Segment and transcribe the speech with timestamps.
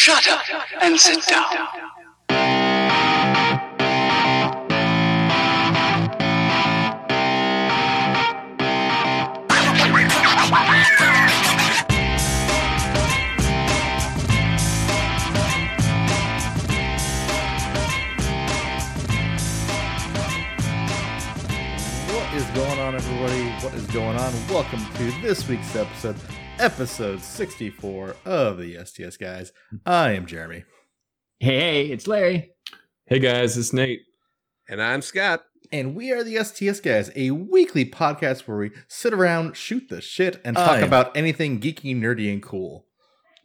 [0.00, 0.44] Shut up
[0.80, 1.42] and sit down.
[22.06, 23.50] What is going on, everybody?
[23.64, 24.32] What is going on?
[24.48, 26.14] Welcome to this week's episode,
[26.58, 29.52] episode 64 of the STS Guys.
[29.86, 30.64] I am Jeremy.
[31.38, 32.50] Hey, hey, it's Larry.
[33.06, 34.00] Hey guys, it's Nate.
[34.68, 35.44] And I'm Scott.
[35.70, 40.00] And we are the STS Guys, a weekly podcast where we sit around, shoot the
[40.00, 42.86] shit, and talk I am- about anything geeky, nerdy, and cool.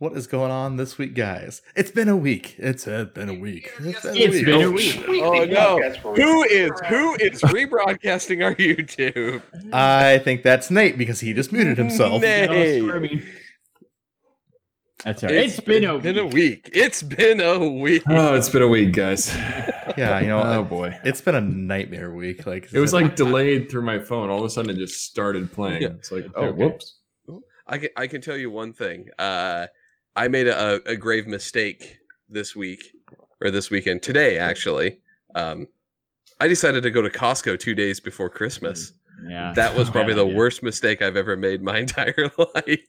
[0.03, 1.61] What is going on this week, guys?
[1.77, 2.55] It's been a week.
[2.57, 3.71] It's uh, been a week.
[3.79, 5.01] It's been It's been a Oh, week.
[5.07, 5.79] Oh no!
[6.15, 9.41] Who is who is rebroadcasting our YouTube?
[9.71, 12.21] I think that's Nate because he just muted himself.
[12.21, 12.49] Nate.
[12.49, 12.81] Hey.
[12.81, 13.23] Squirmy.
[15.05, 15.37] That's all right.
[15.37, 16.69] it's been a been a week.
[16.73, 18.03] It's been a week.
[18.09, 19.33] Oh, it's been a week, guys.
[19.97, 20.99] Yeah, you know, oh boy.
[21.05, 22.45] it's been a nightmare week.
[22.45, 24.29] Like It was like delayed through my phone.
[24.29, 25.81] All of a sudden, it just started playing.
[25.81, 25.89] Yeah.
[25.89, 26.61] It's like, oh, Okay.
[26.61, 26.95] whoops.
[27.65, 29.07] I can I can tell you one thing.
[29.17, 29.67] Uh,
[30.15, 31.97] I made a, a grave mistake
[32.29, 32.83] this week
[33.41, 34.99] or this weekend today actually.
[35.35, 35.67] Um,
[36.39, 38.93] I decided to go to Costco two days before Christmas.
[39.27, 39.53] yeah.
[39.55, 40.37] That was probably Bad the idea.
[40.37, 42.79] worst mistake I've ever made my entire life.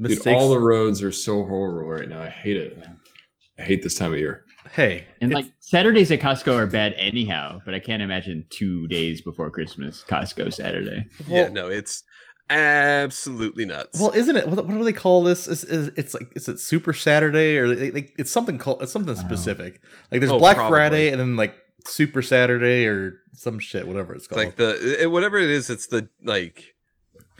[0.00, 2.22] Dude, all the roads are so horrible right now.
[2.22, 2.82] I hate it.
[3.58, 4.44] I hate this time of year.
[4.72, 9.20] hey, And like Saturdays at Costco are bad anyhow, but I can't imagine two days
[9.20, 11.06] before Christmas, Costco Saturday.
[11.28, 12.02] yeah, no, it's
[12.50, 14.00] absolutely nuts.
[14.00, 14.46] Well, isn't it?
[14.48, 15.46] What, what do they call this?
[15.48, 18.92] Is, is it's like is it Super Saturday or like, like it's something called it's
[18.92, 19.20] something Oh.
[19.20, 19.80] specific.
[20.10, 20.76] Like there's Oh, Black probably.
[20.76, 21.54] Friday and then like
[21.86, 24.44] Super Saturday or some shit, whatever it's It's called.
[24.46, 26.74] like the it, whatever it is, it's the like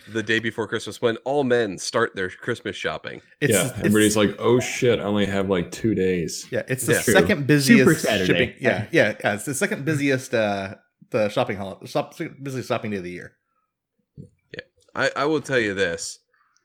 [0.09, 3.21] the day before Christmas when all men start their Christmas shopping.
[3.41, 6.47] it's, yeah, it's- everybody's like, oh shit, I only have like two days.
[6.51, 7.01] yeah, it's the Yeah.
[7.03, 8.27] second busiest Super Saturday.
[8.27, 8.55] shipping.
[8.61, 10.77] Yeah, yeah, yeah, it's the second busiest uh
[11.11, 13.33] the shopping holiday, shop, busiest shopping day of the year.
[14.95, 16.19] I, I will tell you this.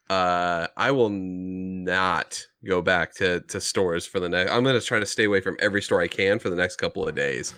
[0.09, 4.51] Uh, I will not go back to, to stores for the next.
[4.51, 7.07] I'm gonna try to stay away from every store I can for the next couple
[7.07, 7.53] of days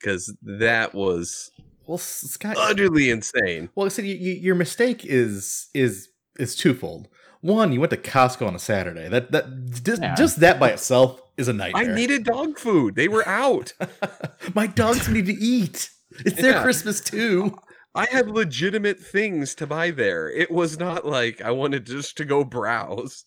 [0.00, 1.50] because that was
[1.86, 3.68] Well, Scott, utterly insane.
[3.74, 7.08] well, so you, you, your mistake is is is twofold.
[7.42, 9.08] One, you went to Costco on a Saturday.
[9.08, 9.46] That that
[9.82, 10.14] just, Yeah.
[10.14, 11.90] just that by itself is a nightmare.
[11.90, 12.94] I needed dog food.
[12.96, 13.72] They were out.
[14.54, 15.90] My dogs need to eat.
[16.24, 17.56] It's their Christmas too.
[17.94, 20.30] I had legitimate things to buy there.
[20.30, 23.24] It was not like I wanted just to go browse.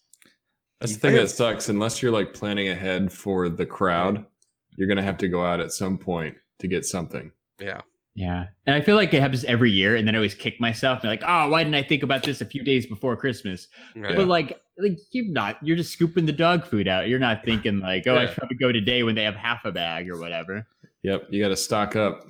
[0.80, 1.70] That's the thing that sucks.
[1.70, 4.26] Unless you're like planning ahead for the crowd,
[4.78, 7.32] you're gonna have to go out at some point to get something.
[7.60, 7.82] Yeah.
[8.16, 8.46] Yeah.
[8.68, 11.10] And I feel like it happens every year, and then I always kick myself and
[11.10, 13.68] like, oh, why didn't I think about this a few days before Christmas?
[13.96, 14.16] Right.
[14.16, 17.08] But like, like you're not, you're just scooping the dog food out.
[17.08, 19.72] You're not thinking like, oh, I should probably go today when they have half a
[19.72, 20.68] bag or whatever.
[21.02, 22.26] Yep, you got to stock up.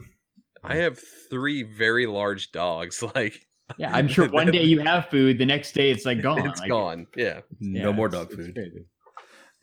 [0.64, 3.04] I have three very large dogs.
[3.16, 3.34] Like
[3.78, 6.46] Yeah, I'm sure one day you have food, the next day it's like gone.
[6.48, 7.08] it's Like, gone.
[7.16, 7.42] Yeah.
[7.60, 8.56] No yeah, more dog it's food.
[8.56, 8.86] crazy.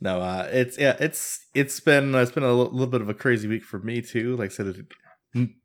[0.01, 3.47] No, uh, it's yeah, it's it's been it's been a little bit of a crazy
[3.49, 4.35] week for me too.
[4.37, 4.87] Like I said,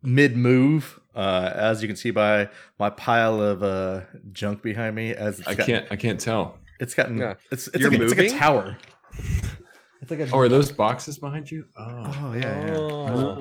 [0.03, 4.01] mid move, uh, as you can see by my pile of uh,
[4.34, 5.13] junk behind me.
[5.13, 5.88] As I got- can't.
[5.90, 6.57] I can't tell.
[6.81, 7.18] It's gotten.
[7.18, 7.35] Yeah.
[7.50, 8.78] It's it's You're like, a, it's like a tower.
[10.05, 10.29] It's like a.
[10.31, 11.66] Oh, are those boxes behind you?
[11.77, 11.83] Oh,
[12.21, 12.77] Oh yeah, yeah.
[12.77, 13.39] Oh.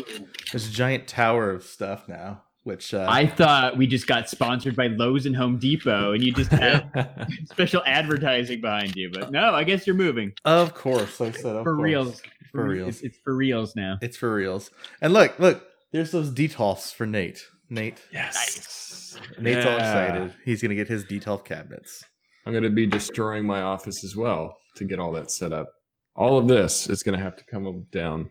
[0.50, 2.42] There's a giant tower of stuff now.
[2.62, 6.32] Which uh, I thought we just got sponsored by Lowe's and Home Depot, and you
[6.32, 9.10] just had special advertising behind you.
[9.12, 11.84] But no, I guess you're moving of course, like I said, of for course.
[11.84, 12.22] reals.
[12.52, 12.88] For re- reals.
[12.88, 13.98] It's, it's for reals now.
[14.00, 14.70] It's for reals.
[15.02, 17.44] And look, look, there's those detolfs for Nate.
[17.68, 19.18] Nate, yes.
[19.38, 20.04] Nate's all Yeah.
[20.04, 20.34] excited.
[20.46, 22.02] He's gonna get his detolf cabinets.
[22.46, 25.68] I'm going to be destroying my office as well to get all that set up.
[26.14, 28.30] All of this is going to have to come down,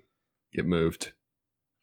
[0.53, 1.11] get moved.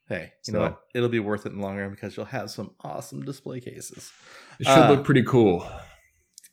[0.09, 0.81] Hey, you So- know what?
[0.95, 4.11] It'll be worth it in the long run because you'll have some awesome display cases.
[4.59, 5.69] It should Uh, look pretty cool.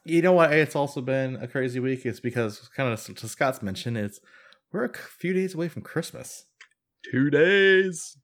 [0.04, 0.54] You know what?
[0.54, 2.06] It's also been a crazy week.
[2.06, 4.20] It's because kind of to Scott's mention, it's
[4.72, 6.46] we're a few days away from Christmas.
[7.12, 8.18] Two days.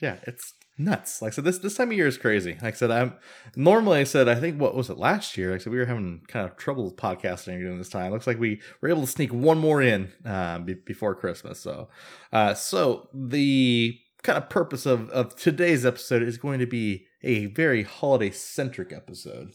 [0.00, 0.54] Yeah, it's
[0.84, 1.22] nuts.
[1.22, 2.52] Like I said, this this time of year is crazy.
[2.62, 3.14] Like I said, I'm
[3.54, 5.52] normally I said I think what was it last year?
[5.52, 8.12] Like I said, we were having kind of trouble podcasting during this time.
[8.12, 11.60] Looks like we were able to sneak one more in uh, be- before Christmas.
[11.60, 11.88] So,
[12.32, 17.46] uh, so the kind of purpose of of today's episode is going to be a
[17.46, 19.52] very holiday centric episode.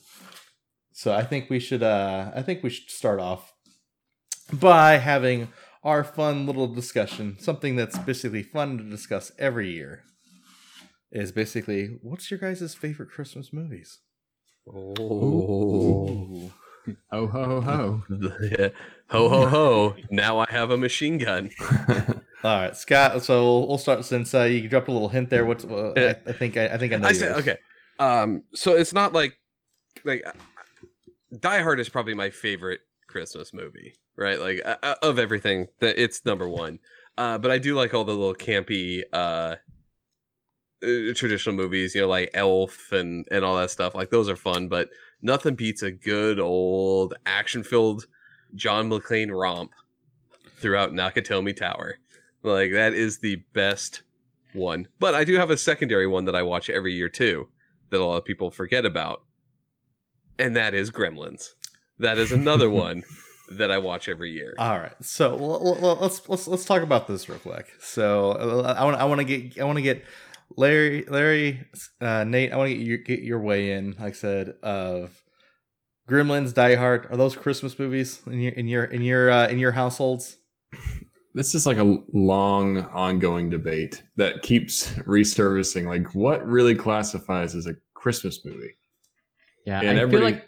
[0.94, 3.54] So I think we should uh, I think we should start off
[4.54, 5.50] by having
[5.84, 10.04] our fun little discussion, something that's basically fun to discuss every year
[11.12, 14.00] is basically what's your guys' favorite Christmas movies?
[14.68, 16.52] Oh.
[17.12, 18.04] Ho ho ho ho.
[18.52, 18.70] Yeah.
[19.10, 19.96] ho ho ho!
[20.12, 21.50] Now I have a machine gun.
[22.44, 23.24] All right, Scott.
[23.24, 25.46] So we'll, we'll start since uh, you dropped a little hint there.
[25.46, 27.08] What's uh, I, I think I, I think I know.
[27.08, 27.40] I said yours.
[27.40, 27.58] okay.
[27.98, 29.38] Um, so it's not like
[30.04, 30.24] like
[31.40, 34.40] Die Hard is probably my favorite Christmas movie, right?
[34.40, 36.80] Like uh, uh, of everything, that it's number one.
[37.18, 39.56] Uh, but I do like all the little campy uh,
[40.82, 43.96] traditional movies, you know, like Elf and and all that stuff.
[43.96, 44.90] Like those are fun, but
[45.22, 48.06] nothing beats a good old action-filled
[48.54, 49.72] John McClane romp
[50.58, 51.96] throughout Nakatomi Tower.
[52.44, 54.04] Like that is the best
[54.54, 54.88] one.
[55.00, 57.50] But I do have a secondary one that I watch every year too,
[57.90, 59.24] that a lot of people forget about,
[60.38, 61.50] and that is Gremlins.
[62.00, 63.04] That is another one
[63.52, 64.56] that I watch every year.
[64.58, 67.74] All right, so l- l- l- let's let's let's talk about this real quick.
[67.80, 70.04] So uh, I want I want to get I want to get
[70.58, 71.66] Larry Larry
[72.02, 72.52] uh, Nate.
[72.54, 73.92] I want to get your get your way in.
[74.00, 75.22] Like I said, of
[76.10, 77.08] Gremlins, Die Hard.
[77.12, 80.38] Are those Christmas movies in your in your in your uh, in your households?
[81.34, 87.68] this is like a long ongoing debate that keeps resurfacing like what really classifies as
[87.68, 88.74] a christmas movie
[89.66, 90.44] Yeah, And I feel everybody- like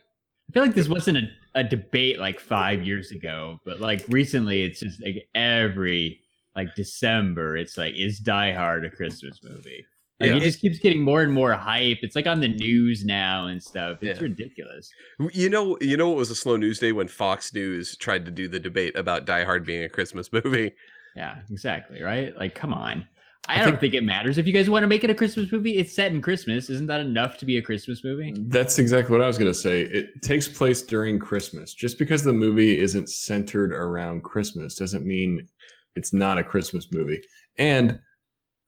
[0.50, 1.22] I feel like this wasn't a,
[1.56, 6.22] a debate like five years ago, but like recently, it's just like every
[6.58, 9.86] like December, it's like is Die Hard a Christmas movie?
[10.20, 10.38] Like Yeah.
[10.38, 12.00] it just keeps getting more and more hype.
[12.02, 14.00] It's like on the news now and stuff.
[14.02, 14.24] It's Yeah.
[14.24, 14.90] ridiculous.
[15.32, 18.32] You know, you know what was a slow news day when Fox News tried to
[18.32, 20.74] do the debate about Die Hard being a Christmas movie.
[21.16, 22.02] Yeah, exactly.
[22.02, 22.36] Right?
[22.36, 23.08] Like, come on.
[23.50, 25.16] I, I don't think- think it matters if you guys want to make it a
[25.16, 25.78] Christmas movie.
[25.78, 26.70] It's set in Christmas.
[26.70, 28.34] Isn't that enough to be a Christmas movie?
[28.48, 32.24] that's exactly what i was going to say it takes place during christmas just because
[32.24, 35.48] the movie isn't centered around christmas doesn't mean
[35.98, 37.22] it's not a christmas movie
[37.58, 38.00] and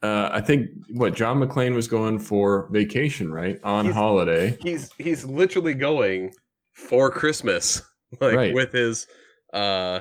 [0.03, 4.89] uh, i think what john mcclane was going for vacation right on He's- holiday He's
[4.97, 6.33] he's literally going
[6.73, 7.81] for Christmas,
[8.21, 8.53] like Right.
[8.53, 9.05] with his
[9.53, 9.99] uh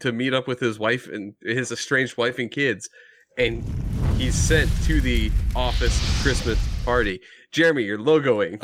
[0.00, 2.88] to meet up with his wife and his estranged wife and kids,
[3.38, 3.64] and
[4.18, 7.20] he's sent to the office Christmas party.
[7.52, 8.60] Jeremy, you're logoing.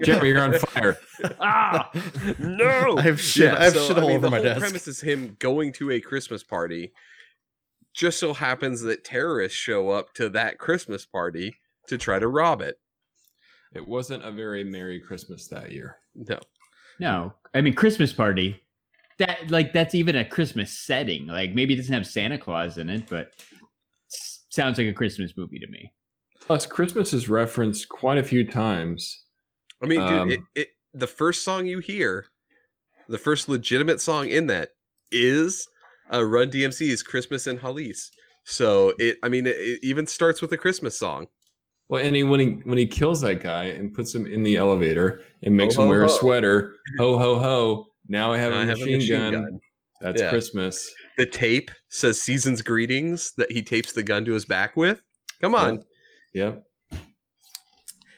[0.04, 0.98] jeremy you're on fire
[1.40, 1.90] ah,
[2.38, 3.52] no, I have shit.
[3.52, 4.60] I have shit all mean, over the my whole desk.
[4.60, 6.92] premise is him going to a Christmas party.
[7.94, 11.56] Just so happens that terrorists show up to that Christmas party
[11.88, 12.78] to try to rob it.
[13.74, 16.38] it wasn't a very merry christmas that year No,
[16.98, 17.32] no.
[17.54, 18.62] I mean, Christmas party.
[19.18, 21.26] That like that's even a Christmas setting.
[21.26, 23.32] Like maybe it doesn't have Santa Claus in it, but
[24.08, 25.92] sounds like a Christmas movie to me.
[26.46, 29.24] Plus christmas is referenced quite a few times
[29.82, 32.26] I mean, dude, Um, it, it, the first song you hear,
[33.08, 34.68] the first legitimate song in that
[35.10, 35.66] is
[36.12, 38.12] uh, Run DMC's "Christmas in Hollis."
[38.44, 41.26] So it, I mean, it, it even starts with a Christmas song.
[41.88, 44.54] Well, and he, when he when he kills that guy and puts him in the
[44.56, 47.86] elevator and makes Ho, him ho, wear a sweater, ho ho ho!
[48.06, 49.58] Now I have, I a, have machine gun.
[50.00, 50.30] That's Yeah.
[50.30, 50.88] Christmas.
[51.18, 55.02] The tape says "Season's Greetings" that he tapes the gun to his back with.
[55.40, 55.82] Come on,
[56.34, 56.64] Yep.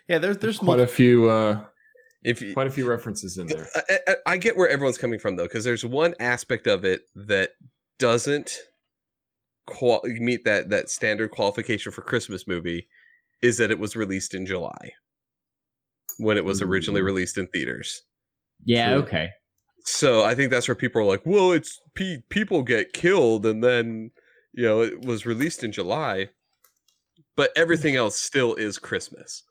[0.08, 1.64] yeah, there's there's Quite a few uh
[2.22, 3.68] if you, quite a few references in there.
[3.74, 7.02] I, I, I get where everyone's coming from though, because there's one aspect of it
[7.14, 7.50] that
[7.98, 8.56] doesn't
[9.66, 12.88] qual- meet that that standard qualification for Christmas movie,
[13.42, 14.92] is that it was released in July
[16.18, 17.06] when it was originally Mm.
[17.06, 18.02] released in theaters.
[18.64, 18.90] Yeah.
[18.94, 19.02] True.
[19.02, 19.30] Okay.
[19.84, 23.62] So I think that's where people are like, "Well, it's pe- people get killed, and
[23.62, 24.12] then
[24.54, 26.30] you know it was released in July,
[27.36, 29.42] but everything else still is Christmas."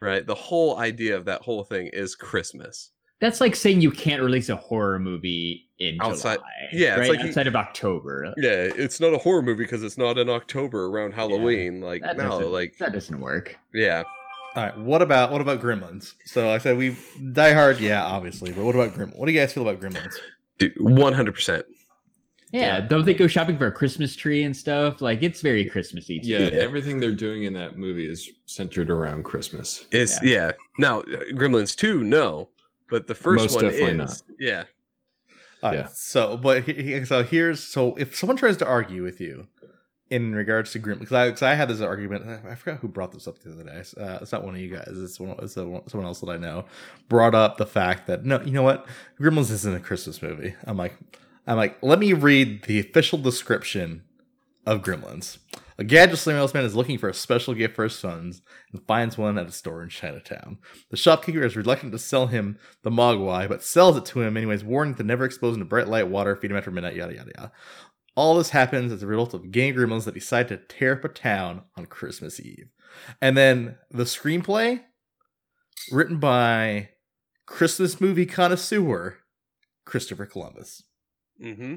[0.00, 2.90] Right, the whole idea of that whole thing is Christmas.
[3.20, 6.48] That's like saying you can't release a horror movie in Outside- July.
[6.72, 7.10] yeah, it's right?
[7.10, 8.34] like you- outside of October.
[8.36, 11.80] Yeah, it's not a horror movie because it's not in October around Halloween.
[11.80, 13.56] Like That no, doesn't- like that doesn't work.
[13.72, 14.02] yeah.
[14.56, 14.76] All right.
[14.76, 16.14] What about what about Gremlins?
[16.26, 16.96] So I said we
[17.32, 18.50] Die Hard, yeah, obviously.
[18.50, 19.16] But what about Gremlins?
[19.16, 20.14] What do you guys feel about Gremlins?
[20.80, 21.64] One hundred percent.
[22.52, 25.00] Yeah, don't they go shopping for a Christmas tree and stuff?
[25.00, 26.20] Like it's very Christmassy.
[26.20, 26.28] too.
[26.28, 29.86] Yeah, everything they're doing in that movie is centered around Christmas.
[29.90, 30.52] It's yeah.
[30.78, 32.50] Now uh, Gremlins two, no,
[32.90, 34.36] but the first Most one definitely is not.
[34.38, 34.64] yeah.
[35.62, 35.88] All right, Yeah.
[35.94, 39.46] So, but he- he- so here's so if someone tries to argue with you
[40.10, 42.26] in regards to Gremlins, because I, 'cause I had this argument.
[42.28, 43.82] I I forgot who brought this up the other day.
[43.98, 44.88] Uh, it's not one of you guys.
[44.92, 45.36] It's one.
[45.40, 46.66] It's a, someone else that I know
[47.08, 48.86] brought up the fact that no, you know what,
[49.18, 50.54] Gremlins isn't a Christmas movie.
[50.64, 50.94] I'm like,
[51.46, 54.04] I'm like, let me read the official description
[54.66, 55.38] of Gremlins.
[55.78, 59.38] A gadget salesman is looking for a special gift for his sons and finds one
[59.38, 60.58] at a store in Chinatown.
[60.90, 64.62] The shopkeeper is reluctant to sell him the Mogwai, but sells it to him anyways,
[64.62, 67.32] warning to never expose him to bright light, water, feed him after midnight, yada yada
[67.36, 67.52] yada.
[68.14, 71.08] All this happens as a result of gang gremlins that decide to tear up a
[71.08, 72.68] town on Christmas Eve.
[73.20, 74.82] And then the screenplay,
[75.90, 76.90] written by
[77.46, 79.16] Christmas movie connoisseur,
[79.86, 80.82] Christopher Columbus.
[81.42, 81.74] Mm-hmm.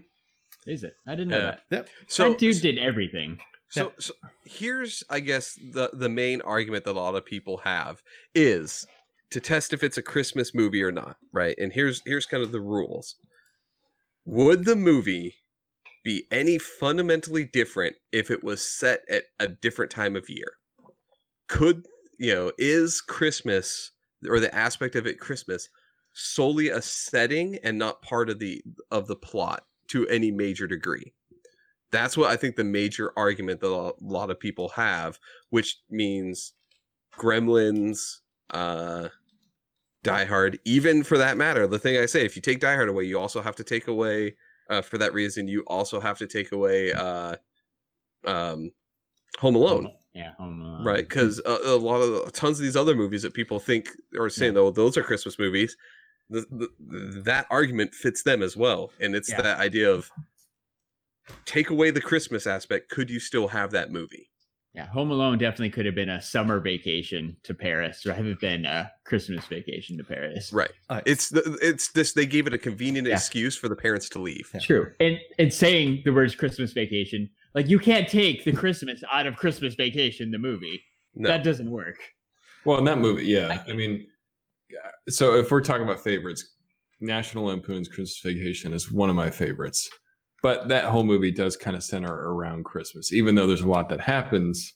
[0.67, 0.95] Is it?
[1.07, 1.55] I didn't know Yeah.
[1.69, 1.87] that.
[2.07, 3.39] So, that dude did everything.
[3.69, 4.13] so, so
[4.45, 8.01] here's, I guess, the the main argument that a lot of people have
[8.33, 8.85] is
[9.31, 11.55] to test if it's a Christmas movie or not, right?
[11.57, 13.15] And here's here's kind of the rules.
[14.25, 15.35] Would the movie
[16.03, 20.53] be any fundamentally different if it was set at a different time of year?
[21.47, 21.85] Could
[22.17, 23.91] you know, is Christmas
[24.27, 25.69] or the aspect of it Christmas
[26.17, 31.13] solely a setting and not part of the of the plot to any major degree?
[31.91, 35.19] That's what I think the major argument that a lot of people have,
[35.49, 36.53] which means
[37.17, 38.17] Gremlins,
[38.51, 39.09] uh,
[40.03, 41.67] Die Hard, even for that matter.
[41.67, 43.87] The thing I say, if you take Die Hard away, you also have to take
[43.87, 44.35] away,
[44.69, 47.35] uh, for that reason, you also have to take away uh,
[48.25, 48.71] um,
[49.39, 50.83] Home Alone, Yeah, Home Alone.
[50.85, 51.07] right?
[51.07, 54.53] Because a, a lot of tons of these other movies that people think are saying,
[54.53, 55.77] though, those are Christmas movies.
[56.29, 59.41] The, the, that argument fits them as well, and it's Yeah.
[59.41, 60.09] that idea of
[61.45, 62.89] take away the Christmas aspect.
[62.89, 64.29] Could you still have that movie?
[64.73, 68.91] Yeah, Home Alone definitely could have been a summer vacation to Paris rather than a
[69.05, 70.51] Christmas vacation to Paris.
[70.51, 70.71] Right.
[70.89, 72.11] Uh, It's the, it's this.
[72.11, 73.13] They gave it a convenient Yeah.
[73.13, 74.49] excuse for the parents to leave.
[74.53, 74.59] Yeah.
[74.59, 74.91] True.
[74.99, 79.37] And and saying the words Christmas vacation, like you can't take the Christmas out of
[79.37, 80.83] Christmas vacation, the movie.
[81.15, 81.29] No.
[81.29, 81.97] That doesn't work.
[82.65, 83.63] Well, in that movie, yeah.
[83.69, 84.05] I mean, yeah,
[85.09, 86.55] so if we're talking about favorites,
[87.01, 89.89] National Lampoon's Christmas Vacation is one of my favorites.
[90.41, 93.89] But that whole movie does kind of center around Christmas, even though there's a lot
[93.89, 94.73] that happens.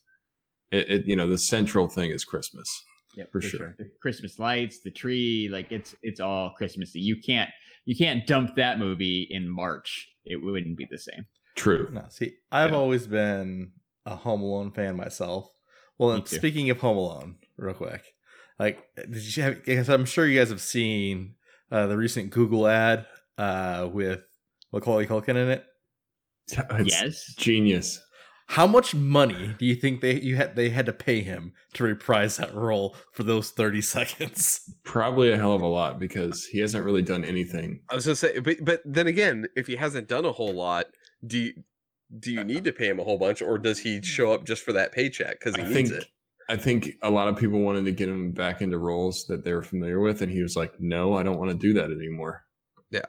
[0.71, 2.67] It, it you know, the central thing is Christmas.
[3.15, 3.75] Yeah, For sure.
[3.77, 6.99] The Christmas lights, the tree, like it's it's all Christmassy.
[6.99, 7.49] You can't
[7.85, 10.07] you can't dump that movie in March.
[10.25, 11.25] It wouldn't be the same.
[11.55, 11.89] True.
[11.91, 12.77] No, see, I've Yeah.
[12.77, 13.71] always been
[14.05, 15.49] a Home Alone fan myself.
[15.97, 16.35] Well, Me and too.
[16.35, 18.03] speaking of Home Alone, real quick,
[18.59, 19.89] like, did you have?
[19.89, 21.35] I'm sure you guys have seen
[21.71, 23.05] uh, the recent Google ad
[23.37, 24.21] uh, with
[24.73, 25.65] Macaulay Culkin in it.
[26.51, 27.33] It's yes.
[27.37, 28.01] Genius.
[28.47, 31.83] How much money do you think they you had they had to pay him to
[31.83, 34.61] reprise that role for those 30 seconds?
[34.83, 37.81] Probably a hell of a lot because he hasn't really done anything.
[37.89, 40.87] I was gonna say, but but then again, if he hasn't done a whole lot,
[41.25, 41.53] do you,
[42.19, 44.63] do you need to pay him a whole bunch, or does he show up just
[44.63, 46.07] for that paycheck because he I needs think it?
[46.49, 49.53] I think a lot of people wanted to get him back into roles that they
[49.53, 52.43] were familiar with, and he was like, "No, I don't want to do that anymore."
[52.89, 53.05] Yeah,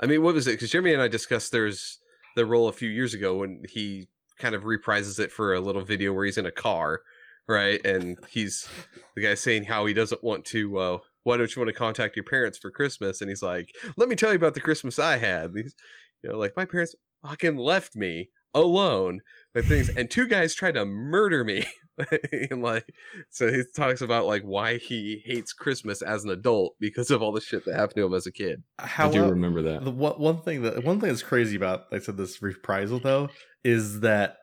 [0.00, 0.52] I mean, what was it?
[0.52, 1.98] Because Jeremy and I discussed there's
[2.36, 4.08] the role a few years ago when he
[4.38, 7.00] kind of reprises it for a little video where he's in a car,
[7.48, 7.84] right?
[7.84, 8.68] And he's
[9.16, 10.78] the guy saying how he doesn't want to.
[10.78, 13.20] Uh, why don't you want to contact your parents for Christmas?
[13.20, 15.74] And he's like, "Let me tell you about the Christmas I had." These,
[16.22, 16.94] you know, like my parents
[17.26, 19.20] fucking left me alone
[19.52, 21.66] with things, and two guys tried to murder me.
[22.50, 22.84] and like,
[23.30, 27.32] so he talks about like why he hates Christmas as an adult because of all
[27.32, 28.62] the shit that happened to him as a kid.
[28.78, 29.84] Uh, how I do remember that.
[29.84, 32.98] the one, one thing that one thing that's crazy about like I said this reprisal
[32.98, 33.28] though
[33.64, 34.38] is that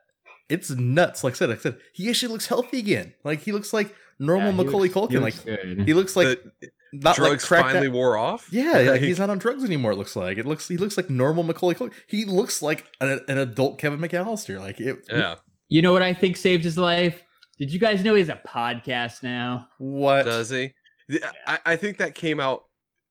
[0.49, 1.23] it's nuts.
[1.23, 3.13] Like I said, like I said, he actually looks healthy again.
[3.23, 5.21] Like he looks like normal Yeah, he Macaulay looks- Culkin.
[5.21, 5.83] looks like good.
[5.87, 6.27] he looks like
[6.61, 8.47] The not like drugs cracked finally out- wore off.
[8.51, 9.91] Yeah, like, Like- he's not on drugs anymore.
[9.93, 10.67] It looks like it looks.
[10.67, 11.93] He looks like normal Macaulay Culkin.
[12.07, 14.59] He looks like an, an adult Kevin McCallister.
[14.59, 14.97] Like it.
[15.09, 15.35] Yeah.
[15.69, 17.23] You know what I think saved his life?
[17.61, 19.67] Did you guys know he has a podcast now?
[19.77, 20.23] What?
[20.23, 20.73] Does he?
[21.07, 22.63] The- I, I think that came out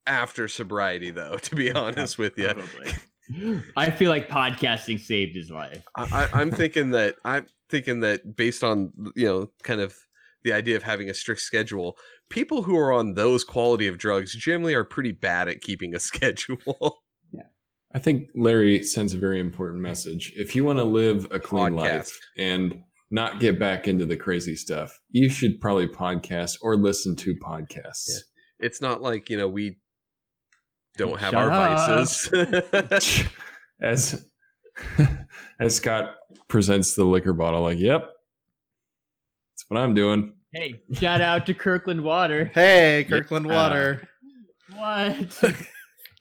[0.08, 1.36] after sobriety, though.
[1.36, 3.68] To be honest with you, Probably.
[3.76, 5.84] I feel like podcasting saved his life.
[5.94, 6.02] I,
[6.32, 9.96] I, I'm thinking that I'm thinking that based on you know kind of
[10.42, 11.96] the idea of having a strict schedule,
[12.28, 16.00] people who are on those quality of drugs generally are pretty bad at keeping a
[16.00, 16.98] schedule.
[17.30, 17.42] Yeah,
[17.94, 20.32] I think Larry sends a very important message.
[20.34, 21.76] If you want to live a clean Podcast.
[21.76, 27.16] life and not get back into the crazy stuff, you should probably podcast or listen
[27.16, 28.10] to podcasts.
[28.60, 29.78] it's not like you know we
[30.96, 31.98] don't have Shut our up.
[31.98, 33.28] vices.
[33.82, 34.26] As
[35.60, 36.14] as Scott
[36.48, 40.34] presents the liquor bottle, like, yep, that's what I'm doing.
[40.52, 42.50] Hey, shout out to Kirkland Water.
[42.54, 43.54] Hey, Kirkland Yeah.
[43.54, 44.08] Water.
[44.76, 45.16] What?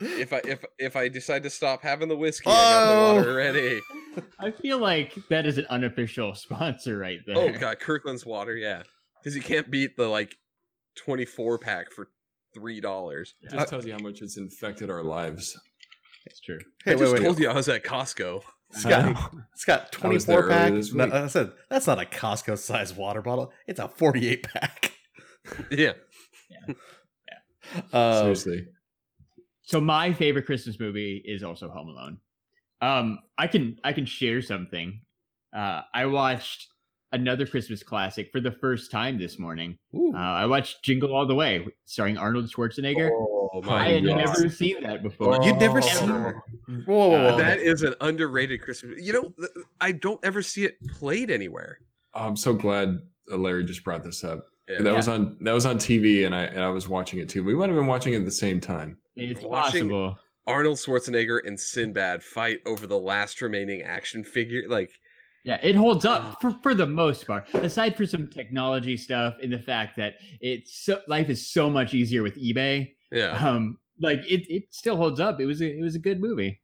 [0.01, 3.15] if I if if I decide to stop having the whiskey, I got the Oh.
[3.15, 3.79] water ready.
[4.39, 7.37] I feel like that is an unofficial sponsor right there.
[7.37, 8.83] Oh god, Kirkland's water, yeah,
[9.21, 10.35] because you can't beat the like
[10.97, 12.09] twenty four pack for
[12.53, 13.33] three dollars.
[13.41, 15.57] It just tells you how much it's infected our lives.
[16.25, 16.59] That's true.
[16.85, 17.23] Hey, I wait, just wait.
[17.23, 18.41] told you I was at Costco.
[18.71, 20.93] Scott, it's got I was 24 there pack.
[20.93, 21.23] No.
[21.23, 23.51] I said that's not a Costco sized water bottle.
[23.67, 24.91] It's a 48 pack.
[25.71, 25.93] Yeah,
[27.93, 28.67] Uh, Seriously.
[29.63, 32.17] So my favorite Christmas movie is also Home Alone.
[32.81, 35.01] Um, I can I can share something.
[35.55, 36.67] Uh, I watched
[37.11, 39.77] another Christmas classic for the first time this morning.
[39.95, 40.13] Ooh.
[40.13, 43.09] Uh, I watched Jingle All the Way, starring Arnold Schwarzenegger.
[43.11, 44.17] Oh I had God.
[44.17, 45.43] never seen that before.
[45.43, 45.81] You'd never Oh.
[45.81, 46.43] seen Ever.
[46.67, 49.01] Whoa, whoa, whoa, Uh, that is an underrated Christmas.
[49.01, 49.33] You know,
[49.81, 51.79] I don't ever see it played anywhere.
[52.13, 52.99] I'm so glad
[53.31, 54.45] uh, Larry just brought this up.
[54.67, 54.83] Yeah.
[54.83, 57.43] That was on that was on TV, and I and I was watching it too.
[57.43, 58.97] We might have been watching it at the same time.
[59.15, 60.17] It's Watching- possible.
[60.49, 64.63] Arnold Schwarzenegger and Sinbad fight over the last remaining action figure.
[64.67, 64.89] Like,
[65.43, 67.47] Yeah, it holds up for, for the most part.
[67.53, 71.93] Aside for some technology stuff and the fact that it's so life is so much
[71.93, 72.93] easier with eBay.
[73.11, 75.39] yeah, Um, like it, it still holds up.
[75.39, 76.59] It was a, it was a good movie.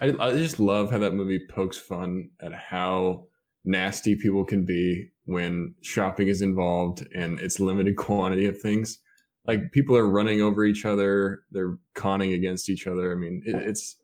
[0.00, 3.24] I, I just love how that movie pokes fun at how
[3.64, 9.00] nasty people can be when shopping is involved and it's limited quantity of things.
[9.48, 13.10] Like people are running over each other, they're conning against each other.
[13.10, 13.96] I mean, it, it's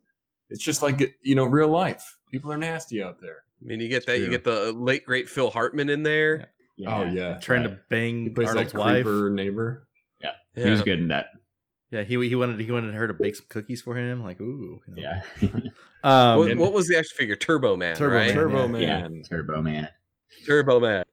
[0.51, 2.17] it's just like you know real life.
[2.33, 3.45] People are nasty out there.
[3.63, 4.19] I mean, you get that.
[4.19, 6.49] You get the late great Phil Hartman in there.
[6.77, 6.97] Yeah.
[6.97, 7.71] Oh yeah, Trying Right.
[7.71, 9.05] to bang he plays Arnold's wife.
[9.05, 9.87] creeper neighbor.
[10.21, 11.27] Yeah, he was good in that.
[11.91, 14.25] Yeah, he he wanted he wanted her to bake some cookies for him.
[14.25, 14.81] Like, ooh.
[14.89, 15.03] you know.
[15.43, 15.49] Yeah,
[16.03, 17.37] Um, What, what was the action figure?
[17.37, 18.27] Turbo Man, Turbo right?
[18.27, 18.35] Man.
[18.35, 18.67] Turbo yeah.
[19.03, 19.15] Man.
[19.15, 19.89] yeah, Turbo Man.
[20.47, 21.05] Turbo Man.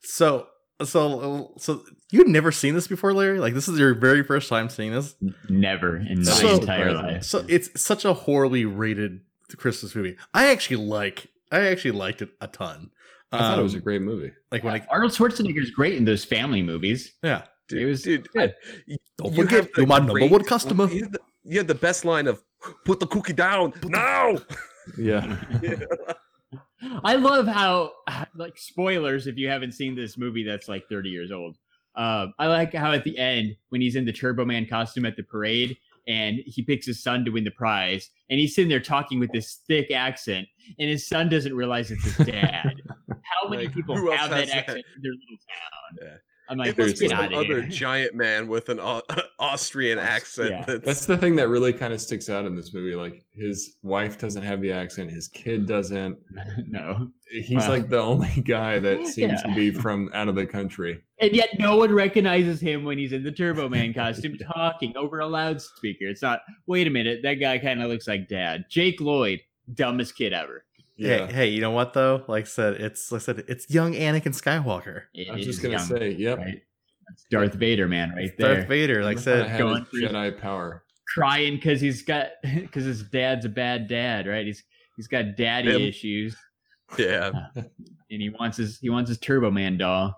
[0.00, 0.46] So
[0.84, 3.38] so so you'd never seen this before, Larry?
[3.40, 5.14] Like this is your very first time seeing this?
[5.48, 7.24] Never in my So- entire life.
[7.24, 9.20] So it's such a horribly rated
[9.56, 10.16] Christmas movie.
[10.34, 12.90] I actually like I actually liked it a ton.
[13.32, 14.32] I thought it was Um, a great movie.
[14.52, 17.12] like when I Arnold Schwarzenegger's great in those family movies.
[17.22, 17.42] yeah.
[17.68, 18.50] Dude, It was dude, good.
[18.50, 18.54] I-
[18.88, 20.88] y- Don't you forget, you're my number one customer.
[20.88, 22.40] You had, the, you had the best line of
[22.84, 24.36] "Put the cookie down now."
[24.96, 25.36] Yeah.
[27.04, 27.92] I love how,
[28.34, 31.56] like, spoilers if you haven't seen this movie that's like 30 years old.
[31.94, 35.16] Um, I like how at the end, when he's in the Turbo Man costume at
[35.16, 38.78] the parade and he picks his son to win the prize, and he's sitting there
[38.80, 40.46] talking with this thick accent,
[40.78, 42.80] and his son doesn't realize it's his dad.
[43.08, 44.54] how many Like, people have that that?
[44.56, 45.98] accent in their little town?
[46.12, 46.16] Yeah.
[46.48, 47.62] I'm like, it must be get some other here.
[47.68, 49.02] giant man with an Au-
[49.38, 50.50] Austrian accent.
[50.50, 50.64] Yeah.
[50.66, 52.94] That's, That's the thing that really kind of sticks out in this movie.
[52.94, 56.18] Like his wife doesn't have the accent, his kid doesn't.
[56.68, 57.10] no.
[57.30, 57.68] He's Wow.
[57.70, 59.48] like the only guy that seems Yeah.
[59.48, 61.02] to be from out of the country.
[61.18, 65.20] And yet no one recognizes him when he's in the Turbo Man costume talking over
[65.20, 66.04] a loudspeaker.
[66.06, 68.66] It's not, wait a minute, that guy kind of looks like dad.
[68.70, 69.40] Jake Lloyd,
[69.74, 70.64] dumbest kid ever.
[70.98, 72.24] Hey, hey, you know what though?
[72.26, 75.02] Like I said, it's like I said, it's young Anakin Skywalker.
[75.14, 76.38] It I was is just gonna young, say, yep.
[76.38, 76.62] right?
[77.08, 78.54] That's Darth Vader, man, right there.
[78.56, 80.82] Darth Vader, like I said, going through- Jedi power.
[81.14, 84.44] Crying because he's got because his dad's a bad dad, right?
[84.46, 84.64] He's
[84.96, 85.82] he's got daddy Him.
[85.82, 86.36] issues,
[86.98, 87.30] yeah.
[87.56, 87.62] Uh,
[88.10, 90.14] and he wants his he wants his Turbo Man doll.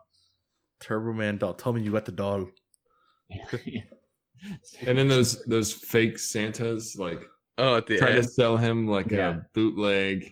[0.80, 1.54] Turbo Man doll.
[1.54, 2.46] Tell me you got the doll.
[4.86, 7.20] And then those those fake Santas like
[7.58, 9.30] Oh, at the try to sell him like Yeah.
[9.30, 10.30] a bootleg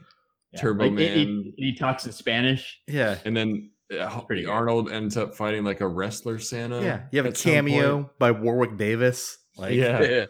[0.56, 0.60] Yeah.
[0.62, 1.16] Turbo Like, Man.
[1.16, 2.80] he- he, he talks in Spanish.
[2.88, 3.18] Yeah.
[3.24, 4.46] and then uh, Pretty.
[4.46, 6.82] Arnold ends up fighting like a wrestler Santa.
[6.82, 7.02] Yeah.
[7.12, 9.38] You have a cameo by Warwick Davis.
[9.56, 10.00] Like yeah.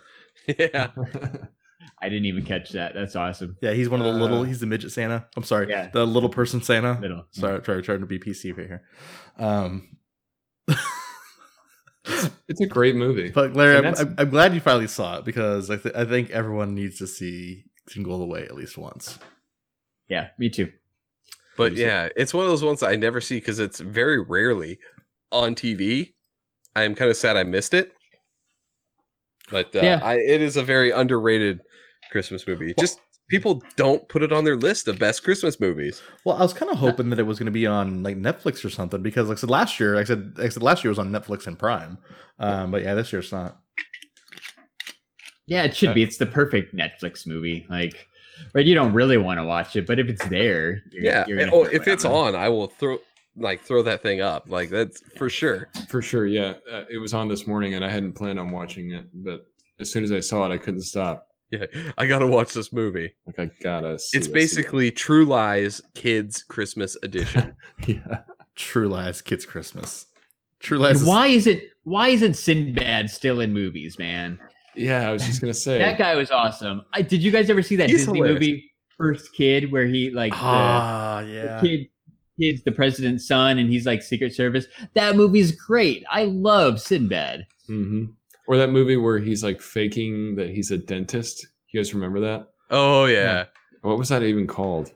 [0.48, 0.54] Yeah.
[0.58, 0.88] Yeah.
[2.02, 2.92] I didn't even catch that.
[2.94, 3.56] That's awesome.
[3.62, 5.26] Yeah, he's one of the little Uh, he's the midget Santa.
[5.36, 5.70] I'm sorry.
[5.70, 5.88] Yeah.
[5.90, 6.98] The little person Santa.
[7.00, 7.24] Little.
[7.30, 8.82] Sorry, trying trying to be PC right here.
[9.38, 9.96] Um
[12.48, 13.30] it's a great movie.
[13.30, 16.30] But Larry, I'm, I'm, I'm glad you finally saw it because I, th- I think
[16.30, 19.18] everyone needs to see Jingle All the Way at least once.
[20.08, 20.72] Yeah, me too.
[21.56, 24.78] But yeah, it's one of those ones that I never see because it's very rarely
[25.32, 26.12] on TV.
[26.74, 27.92] I am kind of sad I missed it.
[29.50, 30.00] But uh, Yeah.
[30.02, 31.60] I, it is a very underrated
[32.10, 32.74] Christmas movie.
[32.78, 36.02] Just people don't put it on their list of best Christmas movies.
[36.24, 38.64] Well, I was kind of hoping that it was going to be on like Netflix
[38.64, 40.84] or something because, like I said last year, like I said, like I said last
[40.84, 41.98] year was on Netflix and Prime,
[42.38, 43.58] um, but yeah, this year it's not.
[45.46, 46.02] Yeah, it should be.
[46.02, 47.66] It's the perfect Netflix movie.
[47.70, 48.08] Like,
[48.54, 48.64] right?
[48.66, 51.24] You don't really want to watch it, but if it's there, you're, Yeah.
[51.26, 52.34] you're gonna oh, if it it's on.
[52.34, 52.98] on, I will throw
[53.36, 54.44] like throw that thing up.
[54.48, 55.68] Like that's for sure.
[55.88, 56.54] For sure, yeah.
[56.70, 59.46] Uh, it was on this morning and I hadn't planned on watching it, but
[59.78, 61.28] as soon as I saw it, I couldn't stop.
[61.50, 63.12] Yeah, I gotta watch this movie.
[63.26, 67.54] Like I gotta see It's this basically True Lies Kids Christmas Edition.
[67.86, 68.22] yeah.
[68.56, 70.06] True Lies Kids Christmas.
[70.58, 71.02] True Lies.
[71.02, 71.68] Is- why is it?
[71.84, 74.40] Why isn't Sinbad still in movies, man?
[74.76, 76.82] Yeah, I was just gonna say That guy was awesome.
[76.92, 78.40] I, did you guys ever see that He's Disney hilarious.
[78.40, 81.60] movie First Kid, where he like the- Ah, the, yeah.
[81.60, 81.88] kid,
[82.40, 84.66] kid's the president's son, and he's like Secret Service.
[84.94, 86.04] That movie's great.
[86.10, 87.46] I love Sinbad.
[87.66, 88.06] hmm
[88.46, 91.46] Or that movie where he's like faking that he's a dentist.
[91.72, 92.48] You guys remember that?
[92.70, 93.44] oh yeah.
[93.82, 94.92] What was that even called?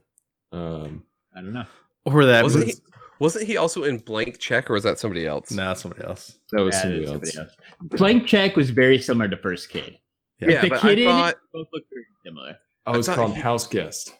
[0.53, 1.05] Um,
[1.37, 1.67] I don't know.
[2.05, 2.83] Or that Wasn't was he,
[3.21, 5.53] wasn't he also in Blank Check or was that somebody else?
[5.53, 6.39] nah, somebody else.
[6.51, 7.33] that was Yeah, somebody it's else.
[7.35, 7.57] somebody else.
[8.01, 9.97] Blank Check was very similar to First Kid.
[10.41, 10.51] Yeah.
[10.51, 12.57] Yeah, the but kid I in thought it both look very similar.
[12.87, 14.15] Oh, I it's thought called he- House Guest.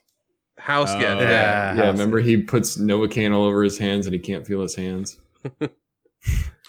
[0.59, 1.23] House Oh, get yeah.
[1.23, 1.29] yeah.
[1.75, 4.75] Yeah, House- remember he puts Novocaine all over his hands and he can't feel his
[4.75, 5.19] hands.
[5.61, 5.71] Man,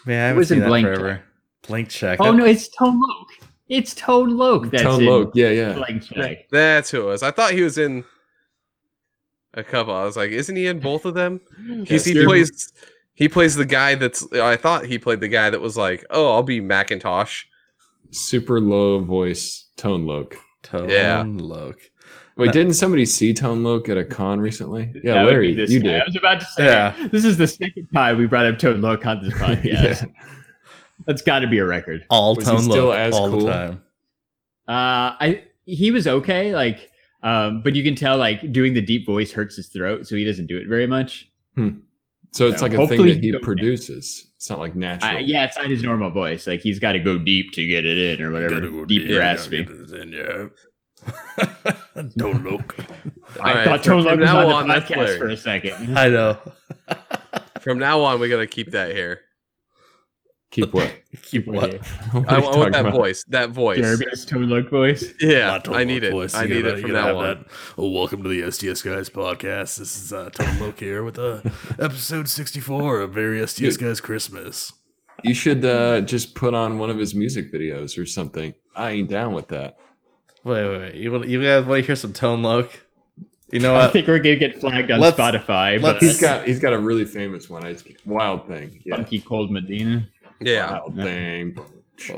[0.08, 1.22] I haven't was seen in that Blank forever.
[1.68, 2.20] Blank check.
[2.22, 3.28] Oh That- no, it's Tone Loc.
[3.70, 4.70] It's Tone Loc.
[4.72, 5.74] That's Tone in Loc, yeah, yeah.
[5.74, 6.50] Blank Check.
[6.50, 7.24] That's who it was.
[7.24, 8.04] I thought he was in
[9.54, 9.94] a couple.
[9.94, 11.42] I was like, isn't he in both of them?
[11.88, 12.72] He's, he plays
[13.14, 16.32] he plays the guy that's I thought he played the guy that was like, Oh,
[16.34, 17.44] I'll be Macintosh.
[18.12, 20.36] Super low voice, Tone Loc.
[20.64, 21.24] Tone Yeah.
[21.26, 21.78] Loc.
[22.38, 24.92] Wait, That- didn't somebody see Tone Loc at a con recently?
[25.04, 25.90] Yeah, That would be Larry, this you guy.
[25.92, 26.02] did.
[26.02, 27.08] I was about to say, Yeah.
[27.12, 29.64] this is the second time we brought up Tone Loc on this podcast.
[29.64, 30.04] Yeah.
[31.08, 32.06] That's got to be a record.
[32.10, 33.46] All Was he Tone still Loc as all cool?
[33.46, 33.72] the time.
[34.68, 36.91] Uh, I he was okay, like,
[37.24, 40.26] um, but you can tell like doing the deep voice hurts his throat, so he
[40.26, 41.30] doesn't do it very much.
[42.34, 44.28] So it's Yeah, like a thing that he produces.
[44.38, 45.18] It's not like natural.
[45.18, 46.48] Uh, yeah, it's not his normal voice.
[46.48, 48.86] Like he's got to go deep to get it in, or whatever.
[48.86, 49.64] deep raspy.
[52.18, 52.76] Don't look.
[53.40, 55.98] I Alright, thought from- Tone Loc was on on, the that's podcast for a second.
[55.98, 56.38] I know.
[57.62, 59.22] From now on, we gotta keep that here.
[60.52, 60.94] Keep what?
[61.24, 61.74] Keep what?
[62.12, 62.94] What I, I want that about?
[62.94, 63.24] voice.
[63.30, 63.78] That voice.
[63.78, 65.14] Jeremy's Tone Loc voice.
[65.22, 66.12] Yeah, I need it.
[66.12, 66.34] voice.
[66.36, 67.44] I need gotta- it you from gotta now have on.
[67.44, 67.52] that.
[67.78, 69.78] Oh, welcome to the STS Guys podcast.
[69.78, 71.42] This is uh, Tone Loc here with uh,
[71.80, 74.74] episode 64 of Very STS Guys Christmas.
[75.24, 78.54] You should uh, just put on one of his music videos or something.
[78.76, 79.78] I ain't down with that.
[80.44, 80.96] Wait, wait, wait.
[80.96, 82.70] You, want- you guys want to hear some Tone Loc?
[83.52, 85.82] You know I think we're gonna get flagged on Let's- Spotify.
[85.82, 87.66] let's- But He's got he's got a really famous one.
[87.66, 88.82] It's Wild Thing.
[88.86, 88.96] Yeah.
[88.98, 90.08] Funky Cold Medina.
[90.42, 90.72] Yeah.
[90.72, 91.58] Wild Thing.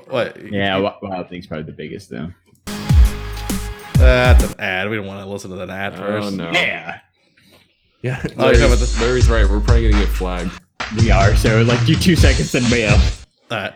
[0.07, 0.51] What?
[0.51, 2.31] Yeah, Wild Thing's probably the biggest though.
[3.95, 4.89] That's an ad.
[4.89, 6.35] We don't want to listen to that ad Oh first.
[6.37, 6.51] no.
[6.51, 6.99] Yeah,
[8.01, 8.21] Yeah.
[8.23, 9.49] Oh, you're Larry's, about the- Larry's right.
[9.49, 10.51] We're probably gonna get flagged.
[10.97, 11.35] we are.
[11.35, 12.97] So like, do two seconds and bail.
[13.51, 13.73] Alright.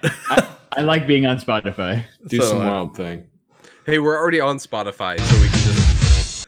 [0.73, 2.03] I like being on Spotify.
[2.27, 3.27] Do So, some uh, Wild Thing.
[3.85, 6.47] Hey, we're already on Spotify, so we can just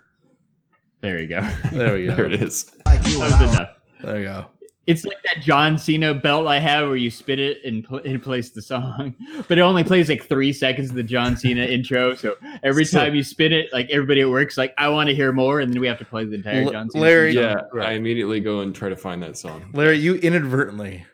[1.01, 1.41] There you go.
[1.71, 2.15] there we go.
[2.15, 2.65] There it is.
[2.85, 3.15] That was
[3.53, 3.69] enough.
[4.03, 4.45] There you go.
[4.89, 8.21] It's like that John Cena belt I have where you spin it and, pl- and
[8.21, 9.15] place the song,
[9.47, 12.15] but it only plays like three seconds of the John Cena intro.
[12.15, 15.15] So every So- time you spin it, like everybody at work's like, I want to
[15.15, 17.03] hear more, and then we have to play the entire L- John Cena.
[17.03, 17.89] Larry- Yeah, Right.
[17.89, 19.69] I immediately go and try to find that song.
[19.73, 21.05] Larry, you inadvertently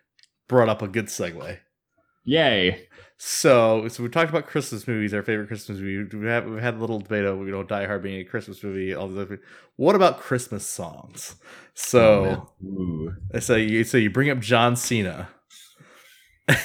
[0.48, 1.58] brought up a good segue.
[2.24, 2.88] Yay!
[3.18, 6.18] So, so we talked about Christmas movies, our favorite Christmas movie.
[6.18, 8.62] We have we've had a little debate over you know Die Hard being a Christmas
[8.62, 8.94] movie.
[8.94, 9.42] All these other.
[9.78, 11.36] What about Christmas songs?
[11.74, 12.50] So.
[12.66, 15.30] Oh, I say you so you bring up John Cena.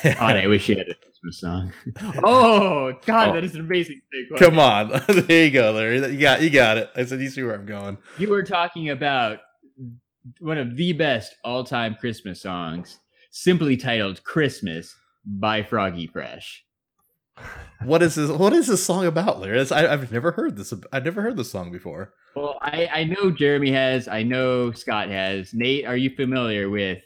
[0.03, 1.73] God, I wish you had a Christmas song.
[2.25, 3.33] Oh God, Oh.
[3.35, 4.39] that is an amazing segue.
[4.39, 4.89] Come on,
[5.29, 5.99] there you go, Larry.
[6.13, 6.91] You got you got it.
[6.97, 7.97] I said you see where I'm going.
[8.19, 9.39] You were talking about
[10.41, 12.99] one of the best all-time Christmas songs,
[13.31, 16.65] simply titled "Christmas" by Froggy Fresh.
[17.85, 18.31] What is this?
[18.31, 19.65] What is this song about, Larry?
[19.71, 20.75] I, I've never heard this.
[20.93, 22.13] I've never heard this song before.
[22.37, 24.07] Well, I, I know Jeremy has.
[24.09, 25.55] I know Scott has.
[25.55, 26.99] Nate, are you familiar with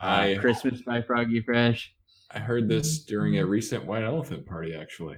[0.00, 1.94] uh, I Christmas by Froggy Fresh?
[2.30, 4.74] I heard this during a recent White Elephant party.
[4.74, 5.16] Actually,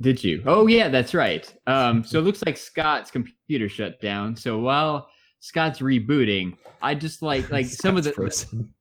[0.00, 0.42] Did you?
[0.46, 1.52] Oh yeah, that's right.
[1.66, 4.36] Um, so it looks like Scott's computer shut down.
[4.36, 5.08] So while
[5.40, 8.74] Scott's rebooting, I just like like some of the Scott's frozen.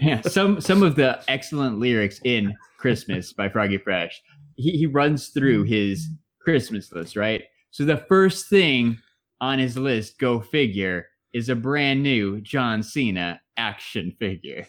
[0.00, 4.22] Yeah some some of the excellent lyrics in Christmas by Froggy Fresh.
[4.56, 6.08] He he runs through his
[6.40, 7.44] Christmas list, right?
[7.70, 8.98] So the first thing
[9.40, 14.66] on his list, go figure, is a brand new John Cena action figure.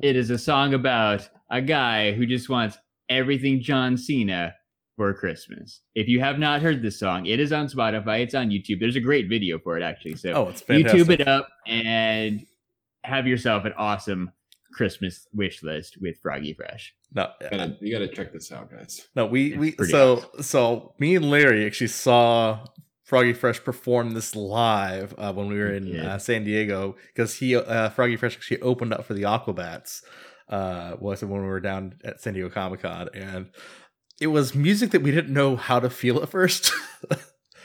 [0.00, 4.54] It is a song about a guy who just wants everything John Cena
[4.96, 5.82] for Christmas.
[5.94, 8.20] If you have not heard this song, it is on Spotify.
[8.20, 8.80] It's on YouTube.
[8.80, 10.16] There's a great video for it actually.
[10.16, 11.02] So Oh, it's fantastic.
[11.02, 12.46] YouTube it up and
[13.06, 14.30] have yourself an awesome
[14.72, 16.94] Christmas wish list with Froggy Fresh.
[17.14, 19.08] No, You gotta, you gotta check this out, guys.
[19.14, 22.66] no, we It's we pretty so so me and Larry actually saw
[23.04, 26.14] Froggy Fresh perform this live uh, when we were in Yeah.
[26.14, 30.02] uh, San Diego because he uh, Froggy Fresh actually opened up for the Aquabats.
[30.48, 33.48] Uh, was when we were down at San Diego Comic Con, and
[34.20, 36.72] it was music that we didn't know how to feel at first.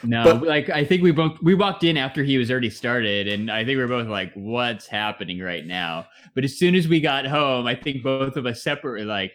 [0.04, 3.28] No, But- like I think we both we walked in after he was already started,
[3.28, 6.88] and I think we are both like, "What's happening right now?" But as soon as
[6.88, 9.34] we got home, I think both of us separately like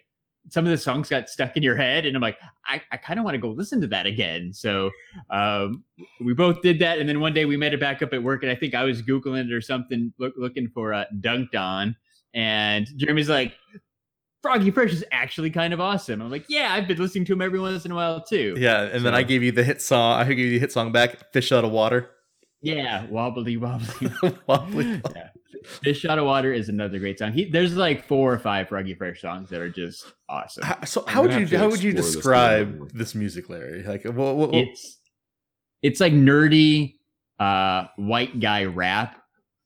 [0.49, 3.19] some of the songs got stuck in your head, and I'm like, I, I kind
[3.19, 4.53] of want to go listen to that again.
[4.53, 4.91] So
[5.31, 5.83] um,
[6.21, 8.45] we both did that, and then one day we met it back up at work,
[8.45, 11.97] and I think I was googling it or something, look, looking for uh, "Dunked On,"
[12.35, 13.55] and Jeremy's like.
[14.43, 16.21] Froggy Fresh is actually kind of awesome.
[16.23, 18.55] I'm like, yeah, I've been listening to him every once in a while too.
[18.59, 20.21] yeah, and then I gave you the hit song.
[20.21, 22.11] I gave you the hit song back, "Fish Out of Water."
[22.63, 24.11] Yeah, wobbly wobbly.
[24.47, 25.03] Wobbly.
[25.15, 25.29] yeah.
[25.83, 27.33] Fish Out of Water is another great song.
[27.33, 30.65] He, there's like four or five Froggy Fresh songs that are just awesome.
[30.65, 33.83] How- so how would you how would you explore this describe this, music, Larry?
[33.83, 34.99] Like, what, what, what- It's
[35.83, 36.95] it's like nerdy,
[37.39, 39.21] uh white guy rap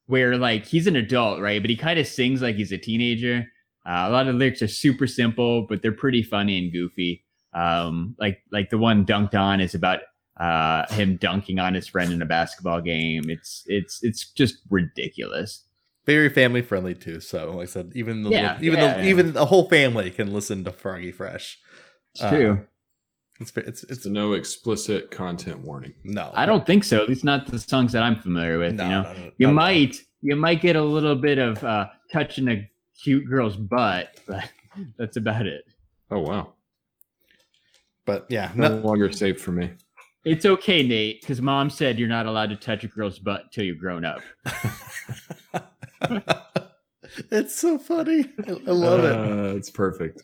[0.07, 1.61] where like he's an adult, right?
[1.63, 3.47] But he kind of sings like he's a teenager.
[3.87, 7.25] Uh, a lot of the lyrics are super simple, but they're pretty funny and goofy.
[7.53, 10.01] Um, like like the one dunked on is about
[10.39, 13.29] uh him dunking on his friend in a basketball game.
[13.29, 15.65] It's it's it's just ridiculous.
[16.07, 17.21] Very family friendly too.
[17.21, 18.95] So, like I said, even the Yeah, little- even yeah.
[18.99, 21.59] the even the whole family can listen to Froggy Fresh.
[22.15, 22.67] It's Uh, true.
[23.41, 25.95] It's it's it's It's a no explicit content warning.
[26.05, 26.31] no.
[26.35, 27.03] I don't think so.
[27.03, 28.75] At least not the songs that I'm familiar with.
[28.75, 29.53] No, you know, no, no, you no, no.
[29.55, 32.71] might you might get a little bit of uh, touching a
[33.03, 34.51] cute girl's butt, but
[34.99, 35.65] that's about it.
[36.11, 36.53] Oh wow,
[38.05, 39.71] But yeah, no no, longer safe for me.
[40.25, 43.65] It's okay, Nate, because mom said you're not allowed to touch a girl's butt till
[43.65, 44.21] you're grown up.
[47.31, 48.27] it's so funny.
[48.47, 49.17] I, I love it.
[49.17, 50.23] Uh, it's perfect.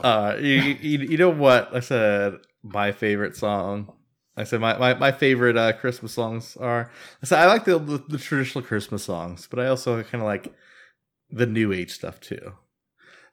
[0.00, 1.74] Uh, you, you, you know what?
[1.74, 3.92] I said my favorite song.
[4.36, 6.90] I said my, my, my favorite uh, Christmas songs are.
[7.22, 10.26] I said I like the, the, the traditional Christmas songs, but I also kind of
[10.26, 10.52] like
[11.32, 12.52] the new age stuff too.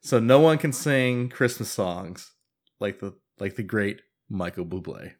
[0.01, 2.31] So no one can sing Christmas songs
[2.79, 5.13] like the like the great Michael Bublé.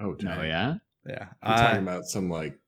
[0.00, 0.48] Oh, No, dang.
[0.48, 0.74] yeah,
[1.06, 2.58] Yeah, I'm talking about some like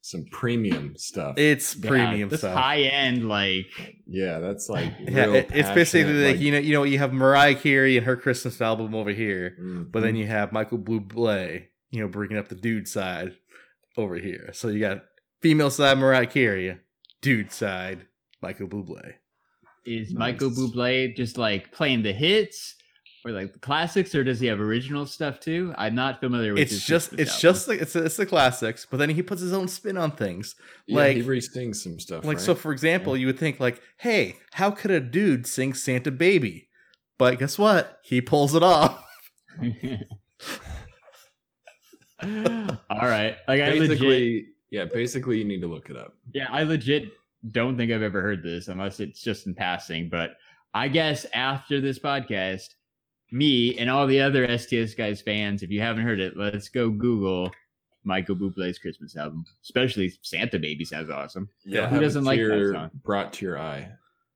[0.00, 1.38] some premium stuff.
[1.38, 2.54] it's premium This stuff.
[2.56, 3.66] high end, like
[4.06, 7.12] yeah, that's like yeah, it- it's basically passionate, like, you know you know you have
[7.12, 9.90] Mariah Carey and her Christmas album over here, Mhm.
[9.92, 13.34] But then you have Michael Bublé, you know, bringing up the dude side
[13.96, 14.50] over here.
[14.52, 15.04] So you got
[15.40, 16.78] female side Mariah Carey,
[17.24, 18.06] dude side
[18.42, 19.14] Michael Bublé.
[19.86, 20.18] is Nice.
[20.18, 22.74] Michael Bublé just like playing the hits
[23.24, 25.72] or like the classics, or does he have original stuff too?
[25.78, 26.58] I'm not familiar with.
[26.58, 26.62] It.
[26.64, 27.40] It's his just it's album.
[27.40, 30.54] just like it's it's the classics, but then he puts his own spin on things.
[30.86, 32.26] yeah, like- he re-sings some stuff.
[32.26, 32.44] Like right?
[32.44, 36.68] so, for example, you would think like, hey, how could a dude sing Santa Baby?
[37.18, 38.00] But guess what?
[38.04, 39.02] He pulls it off.
[42.22, 42.28] All
[42.90, 46.16] right, like I legit, basically, yeah, basically, you need to look it up.
[46.32, 47.12] yeah, I legit
[47.52, 50.08] don't think I've ever heard this unless it's just in passing.
[50.08, 50.36] But
[50.74, 52.70] I guess after this podcast,
[53.30, 56.90] me and all the other STS guys fans, if you haven't heard it, let's go
[56.90, 57.52] Google
[58.02, 59.44] Michael Bublé's Christmas album.
[59.62, 61.48] Especially Santa Baby sounds awesome.
[61.64, 62.90] Yeah, who doesn't like that song?
[63.04, 63.92] Brought to your eye.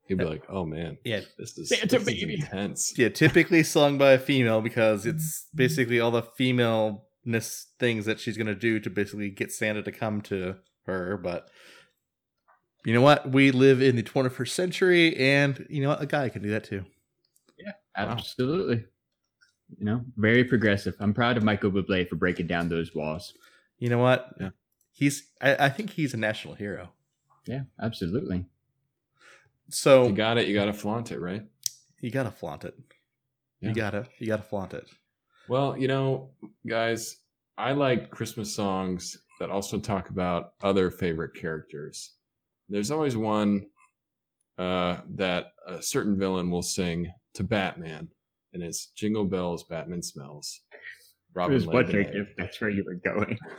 [0.06, 3.64] He'd be like, "Oh man, Yeah, this is Santa this is baby." intense." yeah, typically
[3.64, 5.56] sung by a female because it's mm-hmm.
[5.56, 7.02] basically all the femaleness
[7.78, 11.16] things that she's gonna do to basically get Santa to come to her.
[11.16, 11.48] But
[12.84, 13.30] you know what?
[13.30, 16.02] We live in the 21st century, and you know what?
[16.02, 16.84] A guy can do that too.
[17.58, 18.84] Yeah, absolutely.
[19.78, 20.94] You know, very progressive.
[20.98, 23.34] I'm proud of Michael Bublé for breaking down those walls.
[23.78, 24.30] You know what?
[24.40, 24.50] Yeah.
[24.92, 25.28] He's.
[25.40, 26.90] I, I think he's a national hero.
[27.46, 28.46] Yeah, absolutely.
[29.70, 30.48] So You got it.
[30.48, 31.42] You got to flaunt it, right?
[32.00, 32.74] you gotta flaunt it.
[33.60, 33.68] Yeah.
[33.70, 34.06] You gotta.
[34.18, 34.88] You gotta flaunt it.
[35.48, 36.30] Well, you know,
[36.66, 37.16] guys,
[37.56, 42.12] I like Christmas songs that also talk about other favorite characters.
[42.68, 43.66] There's always one
[44.58, 48.08] uh, that a certain villain will sing to Batman,
[48.52, 50.60] and it's "Jingle Bells, Batman Smells."
[51.34, 52.26] Robin laid an egg.
[52.36, 53.38] that's where you were going.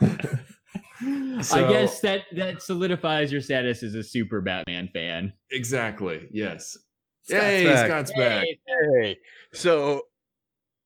[1.02, 5.32] I guess that that solidifies your status as a super Batman fan.
[5.50, 6.28] Exactly.
[6.30, 6.76] Yes.
[7.22, 7.86] Scott's Yay, back.
[7.86, 8.46] Scott's back.
[8.66, 9.16] Hey,
[9.52, 10.02] so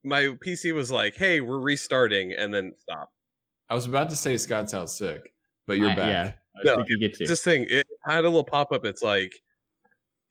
[0.05, 3.09] my PC was like, "Hey, we're restarting," and then stop.
[3.69, 5.33] I was about to say Scott sounds sick,
[5.67, 6.07] but you're I- back.
[6.07, 6.23] Yeah,
[6.55, 7.27] I was No, thinking you get to.
[7.27, 8.85] This thing, it had a little pop up.
[8.85, 9.33] It's like,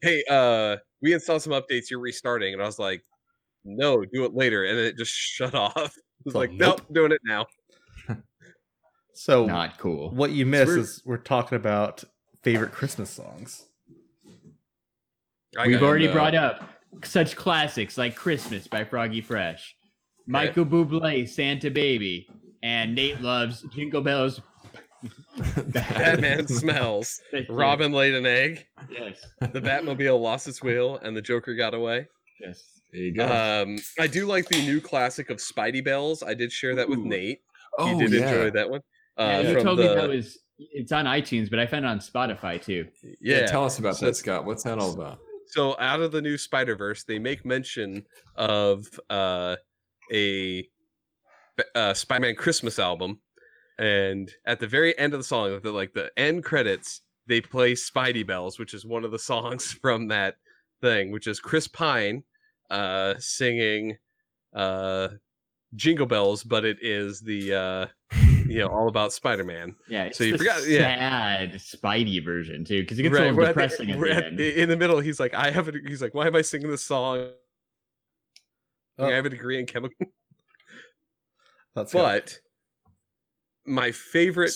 [0.01, 1.91] "Hey, uh, we installed some updates.
[1.91, 3.05] You're restarting," and I was like,
[3.65, 5.77] "No, do it later," and then it just shut off.
[5.97, 6.79] It was Oh, like, nope.
[6.81, 7.47] "Nope, doing it now."
[9.17, 10.11] So Not cool.
[10.11, 12.03] what you miss is we're talking about
[12.43, 13.65] favorite Christmas songs.
[15.57, 16.69] I We've already brought up
[17.03, 19.75] such classics like Christmas by Froggy Fresh,
[20.27, 22.27] Michael Bublé, Santa Baby,
[22.63, 24.41] and Nate loves Jingle Bells.
[25.67, 27.21] Batman smells.
[27.49, 28.67] Robin laid an egg.
[28.91, 29.21] Yes.
[29.41, 32.07] The Batmobile lost its wheel, and the Joker got away.
[32.41, 32.63] Yes.
[32.93, 33.27] There you go.
[33.27, 36.23] Um, I do like the new classic of Spidey Bells.
[36.23, 37.41] I did share that with Nate.
[37.79, 38.29] oh, he did yeah.
[38.29, 38.81] enjoy that one.
[39.19, 40.39] Uh, yeah, you from told the, me that was.
[40.57, 42.87] It's on iTunes, but I found it on Spotify too.
[43.21, 43.41] Yeah.
[43.41, 43.47] yeah.
[43.47, 44.45] Tell us about So- that, Scott.
[44.45, 45.19] What's that all about?
[45.47, 48.05] So out of the new Spider Verse, they make mention
[48.37, 49.57] of uh,
[50.13, 50.69] a
[51.75, 53.21] uh, Spider-Man Christmas album,
[53.79, 57.73] and at the very end of the song, the like the end credits, they play
[57.73, 60.37] Spidey Bells, which is one of the songs from that
[60.81, 62.23] thing, which is Chris Pine
[62.71, 63.97] uh, singing
[64.55, 65.09] uh,
[65.75, 67.87] Jingle Bells, but it is the uh,
[68.49, 69.75] you know all about Spider-Man.
[69.89, 70.05] Yeah.
[70.05, 70.79] It's So you the forgot- yeah.
[70.81, 74.09] sad Spidey version too, because it gets a little we're at the- depressing at we're
[74.09, 76.43] the at- in the middle, he's like, I have a, he's like, why am I
[76.43, 77.31] singing this song?
[78.99, 79.07] Oh.
[79.07, 80.07] I have a degree in chemical,
[81.75, 81.99] That's good.
[81.99, 82.39] but
[83.67, 84.53] my favorite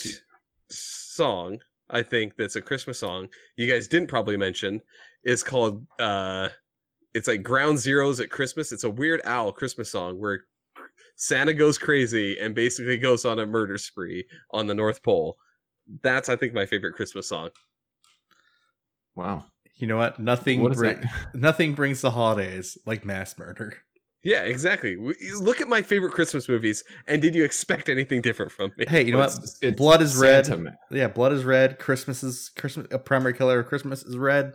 [0.71, 1.59] song,
[1.91, 3.29] I think that's a Christmas song.
[3.57, 4.81] You guys didn't probably mention
[5.25, 6.49] is called uh
[7.15, 8.71] it's like Ground Zeroes at Christmas.
[8.71, 10.45] It's a Weird Al Christmas song where
[11.21, 15.37] Santa goes crazy and basically goes on a murder spree on the North Pole.
[16.03, 17.51] That's I think my favorite Christmas song.
[19.15, 19.45] Wow.
[19.77, 20.19] You know what?
[20.19, 21.03] Nothing What is bring,
[21.35, 23.75] nothing brings the holidays like mass murder.
[24.25, 24.97] Yeah, exactly.
[25.41, 28.85] Look at my favorite Christmas movies, and did you expect anything different from me?
[28.89, 29.37] Hey, you know Well, what?
[29.39, 30.47] it's- it's Blood is red.
[30.47, 30.77] Santa Man.
[30.91, 31.79] Yeah, blood is red.
[31.79, 32.89] Christmas is Christmas.
[32.91, 34.55] A primary color of Christmas is red.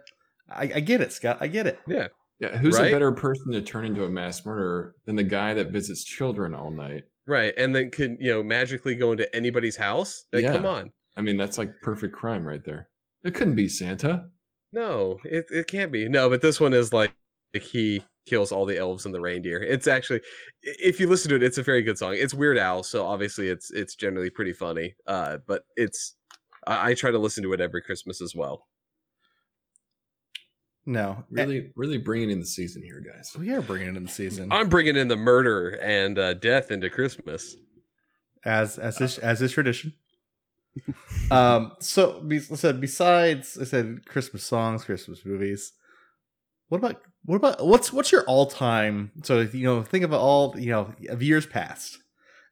[0.50, 1.38] I, I get it, Scott.
[1.40, 1.80] I get it.
[1.88, 2.08] Yeah,
[2.40, 2.88] Yeah, who's Right?
[2.88, 6.54] a better person to turn into a mass murderer than the guy that visits children
[6.54, 7.04] all night?
[7.26, 7.54] right.
[7.58, 10.26] And then can you know magically go into anybody's house?
[10.34, 10.92] Like, come on.
[11.16, 12.90] I mean, that's like perfect crime right there.
[13.24, 14.26] It couldn't be Santa.
[14.74, 16.10] No, it, it can't be.
[16.10, 17.14] No, but this one is like,
[17.54, 19.62] like he kills all the elves and the reindeer.
[19.62, 20.22] It's actually
[20.64, 22.16] if you listen to it, it's a very good song.
[22.18, 24.96] It's Weird Al, so obviously it's it's generally pretty funny.
[25.08, 26.16] Uh but it's
[26.66, 28.68] I, I try to listen to it every Christmas as well.
[30.86, 33.36] No, Really, really bringing in the season here, guys.
[33.38, 36.90] we are bringing in the season I'm bringing in the murder and uh, death into
[36.90, 37.56] Christmas.
[38.44, 39.94] as as is, as is tradition.
[41.32, 41.74] um.
[41.80, 45.72] So, be, I said besides, I said Christmas songs, Christmas movies.
[46.68, 49.12] What about what about what's what's your all time?
[49.24, 52.00] So you know, think of all you know of years past.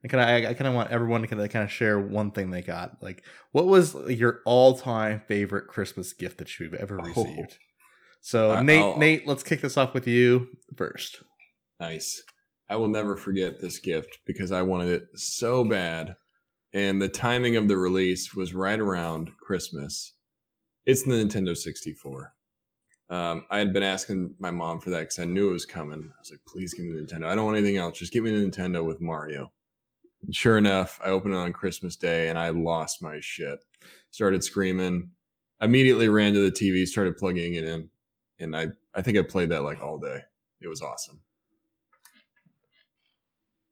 [0.04, 2.00] And kind of, I, I kind of want everyone to kind of kind of share
[2.00, 3.04] one thing they got.
[3.04, 7.46] Like, what was your all time favorite Christmas gift that you've ever Oh.
[8.22, 11.24] So Nate, I'll- Nate, let's kick this off with you first.
[11.80, 12.24] Nice.
[12.70, 16.16] I will never forget this gift because I wanted it so bad.
[16.74, 20.14] And the timing of the release was right around Christmas.
[20.86, 22.34] It's the Nintendo 64.
[23.10, 26.00] Um, I had been asking my mom for that because I knew it was coming.
[26.02, 27.26] I was like, please give me the Nintendo.
[27.26, 28.00] I don't want anything else.
[28.00, 29.52] Just give me the Nintendo with Mario.
[30.24, 33.60] And sure enough, I opened it on Christmas Day and I lost my shit.
[34.12, 35.10] Started screaming.
[35.60, 37.90] Immediately ran to the TV, started plugging it in.
[38.42, 40.22] And I, I think I played that like all day.
[40.62, 41.22] It was awesome.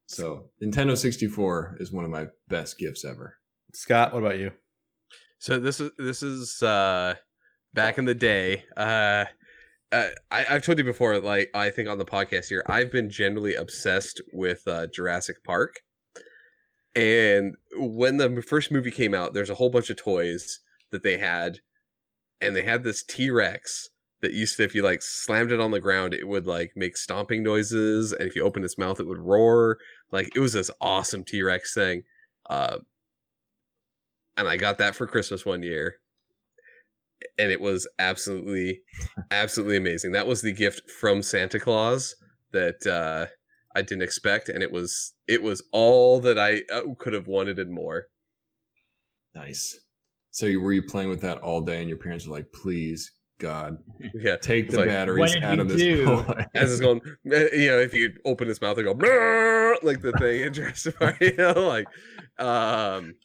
[0.07, 3.35] So Nintendo 64 is one of my best gifts ever.
[3.73, 4.51] Scott, what about you?
[5.37, 7.13] So this is this is uh
[7.73, 8.63] back in the day.
[8.75, 9.25] Uh,
[9.91, 13.09] uh I, I've told you before, like I think on the podcast here, I've been
[13.09, 15.81] generally obsessed with uh, Jurassic Park.
[16.95, 21.19] And when the first movie came out, there's a whole bunch of toys that they
[21.19, 21.59] had,
[22.41, 23.89] and they had this T Rex
[24.21, 26.97] that used to, if you like slammed it on the ground, it would like make
[26.97, 29.77] stomping noises, and if you opened its mouth, it would roar.
[30.11, 32.03] Like it was this awesome T Rex thing.
[32.49, 32.79] Uh,
[34.37, 35.97] and I got that for Christmas one year.
[37.37, 38.81] And it was absolutely,
[39.31, 40.13] absolutely amazing.
[40.13, 42.15] That was the gift from Santa Claus
[42.51, 43.27] that uh,
[43.75, 47.59] I didn't expect, and it was it was all that I uh, could have wanted
[47.59, 48.07] and more.
[49.35, 49.79] Nice.
[50.31, 53.11] So you, were you playing with that all day and your parents were like, please,
[53.39, 53.77] God,
[54.13, 56.05] Yeah, take It's the like, batteries out of this do?
[56.05, 60.01] toy." as it's going, eh, you know, if you open his mouth and go like
[60.01, 61.87] the thing in Jurassic Park, you know, like,
[62.37, 63.15] um,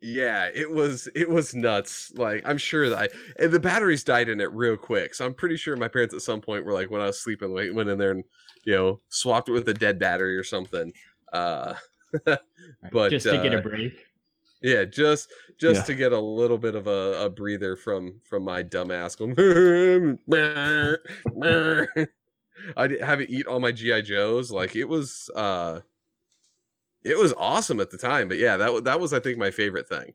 [0.00, 2.12] yeah, it was it was nuts.
[2.16, 3.08] Like I'm sure that I
[3.42, 6.22] and the batteries died in it real quick, so I'm pretty sure my parents at
[6.22, 8.24] some point were like, when I was sleeping, like, went in there and
[8.64, 10.92] you know swapped it with a dead battery or something.
[11.32, 11.74] Uh,
[12.92, 14.06] but just to get a uh, break.
[14.62, 15.84] Yeah, just just Yeah.
[15.84, 19.34] to get a little bit of a, a breather from from my dumbass going.
[19.34, 20.98] "Brr,
[21.34, 22.08] brr."
[22.76, 24.50] I didn't have it eat all my GI Joes.
[24.52, 25.80] Like it was, uh
[27.02, 28.28] it was awesome at the time.
[28.28, 30.12] But yeah, that wa- that was I think my favorite thing.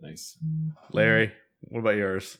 [0.00, 0.36] nice.
[0.92, 2.38] Larry, what about yours?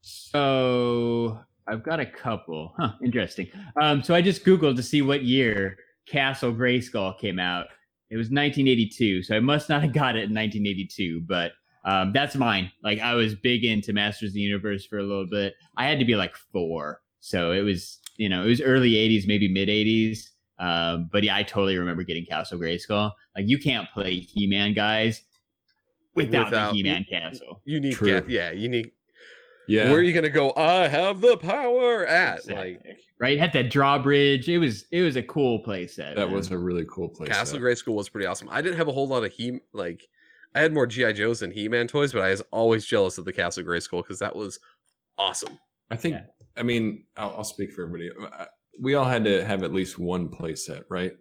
[0.00, 2.72] So I've got a couple.
[2.76, 3.48] Huh, interesting.
[3.80, 7.66] Um, so I just Googled to see what year Castle Grayskull came out.
[8.14, 11.50] It was 1982, so I must not have got it in 1982, but
[11.84, 12.70] um, that's mine.
[12.84, 15.54] Like I was big into Masters of the Universe for a little bit.
[15.76, 19.26] I had to be like four, so it was you know it was early 80s,
[19.26, 20.28] maybe mid 80s.
[20.60, 23.10] Um, but yeah, I totally remember getting Castle Grayskull.
[23.34, 25.22] Like you can't play He-Man guys
[26.14, 27.62] without, Without- the He-Man castle.
[27.64, 28.24] You need, True.
[28.28, 28.92] Yeah, you need.
[29.66, 29.90] Yeah.
[29.90, 30.52] Where are you gonna go?
[30.56, 32.82] I have the power at like
[33.18, 33.38] right?
[33.38, 34.48] Had that drawbridge.
[34.48, 35.96] It was it was a cool place.
[35.96, 36.34] Set, that man.
[36.36, 37.30] was a really cool place.
[37.30, 37.60] Castle set.
[37.60, 38.48] Grey School was pretty awesome.
[38.50, 40.06] I didn't have a whole lot of he like.
[40.54, 43.24] I had more GI Joes than He Man toys, but I was always jealous of
[43.24, 44.60] the Castle Grayskull because that was
[45.18, 45.58] awesome.
[45.90, 46.14] I think.
[46.14, 46.22] Yeah.
[46.56, 48.10] I mean, I'll, I'll speak for everybody.
[48.10, 48.44] Uh,
[48.80, 51.16] We all had to have at least one play set, right?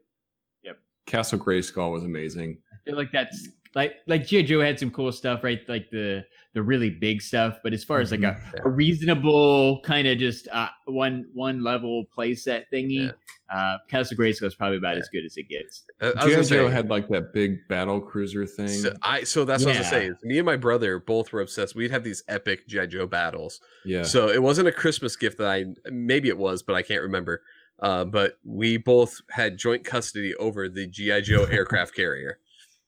[0.64, 0.78] Yep.
[1.08, 2.60] Castle Grayskull was amazing.
[2.72, 5.60] I feel like that's like like GI Joe had some cool stuff, right?
[5.68, 7.58] Like the the really big stuff.
[7.64, 8.66] But as far as like a, Mhm.
[8.66, 13.12] a reasonable kind of just uh, one one level playset thingy,
[13.52, 15.84] uh, Castle Grayskull is probably about as good as it gets.
[16.00, 18.68] I- I GI Joe had like that big battle cruiser thing.
[18.68, 20.20] so I so that's what I was gonna say.
[20.24, 21.76] Me and my brother both were obsessed.
[21.76, 23.60] We'd have these epic GI Joe battles.
[23.86, 27.02] yeah, So it wasn't a Christmas gift that I maybe it was, but I can't
[27.02, 27.42] remember.
[27.80, 32.38] Uh, but we both had joint custody over the GI Joe aircraft carrier.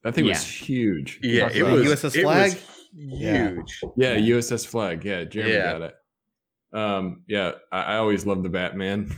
[0.06, 0.34] That thing Yeah.
[0.34, 1.20] was huge.
[1.24, 2.52] Yeah, it was USS it Flag?
[2.54, 3.50] was Yeah.
[3.56, 3.82] huge.
[3.98, 5.04] Yeah, USS Flagg.
[5.04, 5.72] Yeah, Jeremy Yeah.
[5.72, 5.96] got it.
[6.78, 9.10] Um, yeah, I, I always loved the Batman.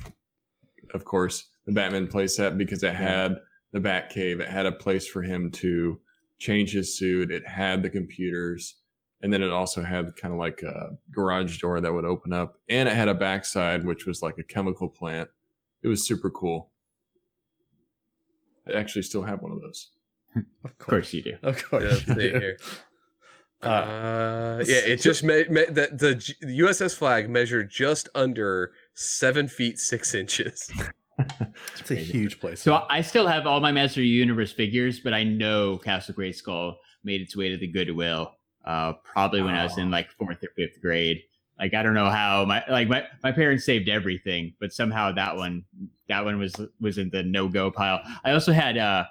[0.93, 3.35] Of course, the Batman playset because it had
[3.73, 4.39] the Batcave.
[4.39, 5.99] It had a place for him to
[6.39, 7.31] change his suit.
[7.31, 8.77] It had the computers,
[9.21, 12.61] and then it also had kind of like a garage door that would open up,
[12.69, 15.29] and it had a backside which was like a chemical plant.
[15.83, 16.71] It was super cool.
[18.65, 19.91] I actually still have one of those.
[20.37, 21.37] Of Of course you do.
[21.43, 21.83] Of course.
[22.07, 22.39] Yeah, you do.
[22.39, 22.57] here.
[23.63, 28.07] Uh, Uh, yeah, it just made me- the, the G- the USS Flagg measured just
[28.13, 30.69] under seven feet six inches.
[31.79, 32.61] It's a huge place.
[32.61, 36.13] So I still have all my Master of the Universe figures, but I know Castle
[36.13, 38.33] Grayskull made its way to the Goodwill.
[38.63, 41.21] Uh, probably when I was in like fourth or fifth grade.
[41.59, 45.35] Like I don't know how my like my, my parents saved everything, but somehow that
[45.35, 45.63] one
[46.07, 47.99] that one was was in the no go pile.
[48.23, 49.05] I also had uh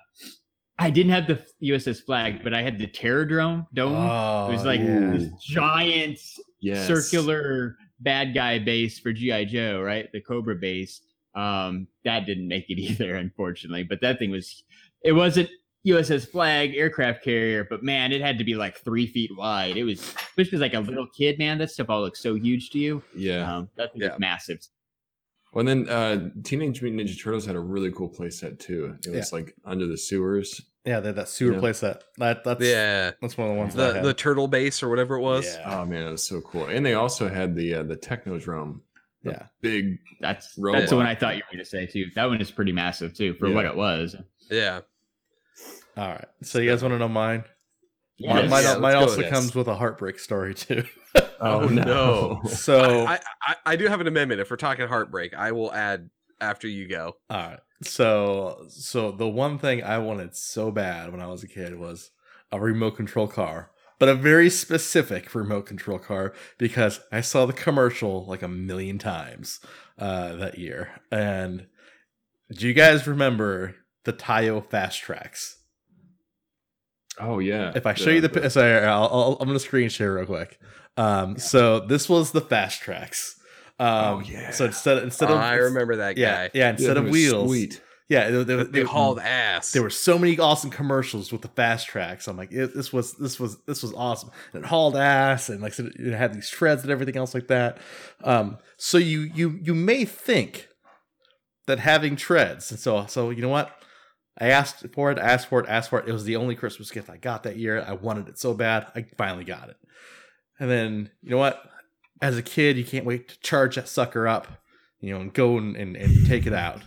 [0.78, 3.94] I didn't have the USS Flagg, but I had the Terrordrome dome.
[3.94, 5.10] oh, it was like yeah.
[5.12, 6.18] this giant
[6.60, 6.86] Yes.
[6.86, 10.10] circular bad guy base for GI Joe, right?
[10.12, 11.00] The Cobra base.
[11.34, 13.84] Um, that didn't make it either, unfortunately.
[13.84, 14.64] But that thing was,
[15.02, 15.48] it wasn't
[15.86, 19.76] USS Flagg aircraft carrier, but man, it had to be like three feet wide.
[19.76, 21.58] It was, especially like a little kid, man.
[21.58, 23.02] That stuff all looks so huge to you.
[23.14, 23.56] Yeah.
[23.56, 24.08] Um, that thing Yeah.
[24.10, 24.58] was massive.
[25.56, 28.94] Well, and then uh, Teenage Mutant Ninja Turtles had a really cool playset too.
[29.06, 30.60] It was like under the sewers.
[30.84, 31.60] yeah, they had that sewer Yeah.
[31.60, 34.04] place that that that's Yeah, that's one of the ones that I the had.
[34.04, 35.46] the turtle base or whatever it was.
[35.46, 35.80] Yeah.
[35.80, 36.66] Oh man, it was so cool.
[36.66, 38.80] And they also had the uh, the Technodrome.
[39.22, 39.46] The Yeah.
[39.62, 39.98] Big.
[40.20, 40.80] That's Robot.
[40.80, 42.04] that's the one I thought you were going to say too.
[42.16, 43.70] That one is pretty massive too for what Yeah.
[43.70, 44.14] it was.
[44.50, 44.80] Yeah.
[45.96, 46.28] All right.
[46.42, 47.44] So you guys want to know mine?
[48.18, 48.34] Yes.
[48.34, 50.84] Mine, mine, Yeah, mine also with comes with a heartbreak story too.
[51.40, 52.40] Oh, no.
[52.46, 54.40] So I, I I do have an amendment.
[54.40, 56.08] If we're talking heartbreak, I will add
[56.40, 57.16] after you go.
[57.30, 57.58] All right.
[57.82, 62.10] So so the one thing I wanted so bad when I was a kid was
[62.52, 67.52] a remote control car, but a very specific remote control car because I saw the
[67.52, 69.60] commercial like a million times
[69.98, 71.00] uh, that year.
[71.10, 71.66] And
[72.50, 75.54] do you guys remember the Tyco Fast Traxx?
[77.18, 77.72] Oh yeah.
[77.74, 80.60] If I show you the, pi- sorry, I'll, I'll, I'm gonna screen share real quick.
[80.96, 83.34] Um, so this was the Fast Traxx.
[83.78, 84.50] Um, Oh, yeah.
[84.52, 86.20] So instead instead Oh, of I remember that guy.
[86.22, 87.82] yeah yeah instead it of wheels Sweet.
[88.08, 89.72] yeah they, they, They, they, hauled ass.
[89.72, 92.26] there were so many awesome commercials with the Fast Traxx.
[92.28, 94.30] I'm like, it, this was this was this was awesome.
[94.54, 97.78] And it hauled ass, and like it had these treads and everything else like that.
[98.24, 100.68] Um, so you you you may think
[101.66, 103.70] that having treads, and so so you know what?
[104.38, 106.08] I asked for it, asked for it, asked for it.
[106.08, 107.82] It was the only Christmas gift I got that year.
[107.86, 108.86] I wanted it so bad.
[108.94, 109.76] I finally got it.
[110.58, 111.62] And then you know what?
[112.20, 114.46] As a kid, you can't wait to charge that sucker up,
[115.00, 116.82] you know, and go and, and, and take it out.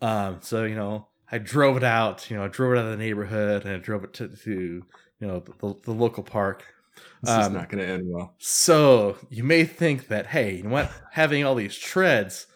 [0.00, 2.30] Um, so you know, I drove it out.
[2.30, 4.50] You know, I drove it out of the neighborhood and I drove it to, to
[4.50, 6.64] you know the, the local park.
[7.22, 8.34] This is Um, not going to end well.
[8.38, 12.46] So you may think that hey, you know what, having all these treads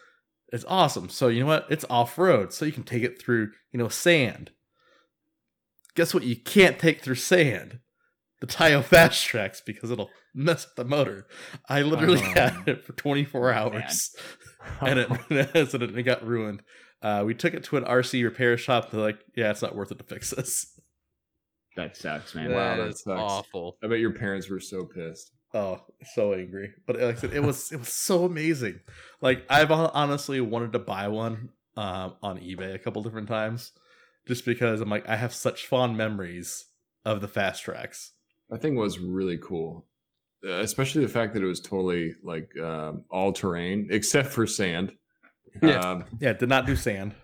[0.55, 1.09] is awesome.
[1.09, 3.88] So you know what, it's off road, so you can take it through you know
[3.88, 4.50] sand.
[5.94, 6.22] Guess what?
[6.24, 7.80] You can't take through sand.
[8.40, 11.26] The Tyco Fast Traxx because it'll mess with the motor.
[11.68, 12.32] I literally Oh.
[12.34, 14.14] had it for 24 hours
[14.80, 16.62] and it, so it got ruined.
[17.00, 18.90] Uh, we took it to an RC repair shop.
[18.90, 20.66] They're like, "Yeah, it's not worth it to fix this."
[21.76, 22.50] That sucks, man.
[22.52, 23.20] Wow, That that is sucks.
[23.20, 23.76] awful.
[23.82, 25.30] I bet your parents were so pissed.
[25.55, 25.80] Oh,
[26.14, 26.74] so angry!
[26.84, 28.80] But like I said, it was it was so amazing.
[29.20, 33.70] Like I've honestly wanted to buy one um, on eBay a couple different times,
[34.26, 36.66] just because I'm like I have such fond memories
[37.05, 38.11] of the Fast Traxx.
[38.50, 39.86] That thing was really cool,
[40.44, 44.92] uh, especially the fact that it was totally like um, all terrain except for sand.
[45.62, 45.78] Yeah.
[45.78, 47.14] Um, Yeah, did not do sand.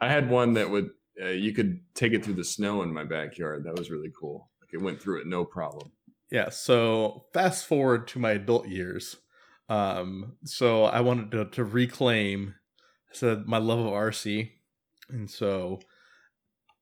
[0.00, 3.04] I had one that would uh, you could take it through the snow in my
[3.04, 3.64] backyard.
[3.64, 4.50] That was really cool.
[4.60, 5.90] Like it went through it no problem.
[6.32, 9.16] Yeah, so fast forward to my adult years.
[9.68, 12.54] Um, so I wanted to, to reclaim
[13.12, 14.50] said my love of RC.
[15.10, 15.80] And so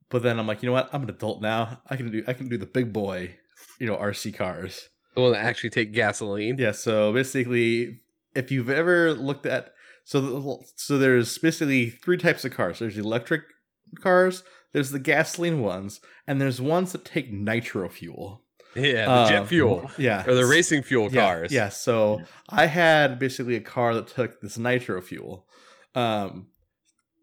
[0.09, 0.89] but then I'm like, you know what?
[0.93, 1.81] I'm an adult now.
[1.89, 3.37] I can do I can do the big boy,
[3.81, 4.89] you know, RC cars.
[5.17, 6.57] The one that actually take gasoline.
[6.59, 8.01] Yeah, so basically
[8.37, 9.73] if you've ever looked at
[10.05, 12.79] so the, so there's basically three types of cars.
[12.79, 13.43] There's electric
[14.01, 14.45] cars.
[14.73, 18.40] There's the gasoline ones, and there's ones that take nitro fuel.
[18.75, 21.53] Yeah, the Uh, jet fuel Yeah, or the racing fuel yeah, cars.
[21.53, 25.47] Yeah, so I had basically a car that took this nitro fuel.
[25.95, 26.49] Um,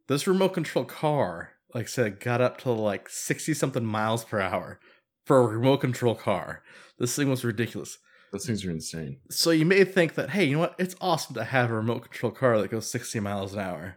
[0.07, 4.39] this remote control car, like I said, got up to like sixty something miles per
[4.41, 4.79] hour
[5.25, 6.63] for a remote control car.
[6.99, 7.97] This thing was ridiculous.
[8.31, 9.19] Those things are insane.
[9.29, 10.75] So you may think that, hey, you know what?
[10.77, 13.95] It's awesome to have a remote control car that goes 60 miles an hour.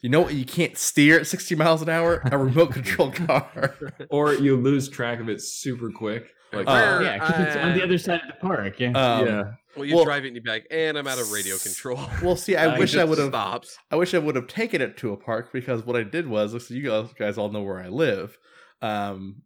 [0.00, 0.34] You know what?
[0.34, 2.22] You can't steer at 60 miles an hour?
[2.32, 3.76] A remote control car.
[4.10, 6.32] Or you lose track of it super quick.
[6.52, 8.78] Like, Uh, yeah, 'cause it's on the other side of the park.
[8.78, 8.88] Yeah.
[8.90, 9.42] Um, yeah.
[9.74, 11.98] Well, you Well- drive it and you be like, and I'm out of radio control.
[12.22, 13.28] Well, see, I Uh, wish I would have.
[13.28, 13.78] stops.
[13.90, 16.52] I wish I would have taken it to a park because what I did was,
[16.66, 18.36] so you guys, guys all know where I live.
[18.82, 19.42] Um,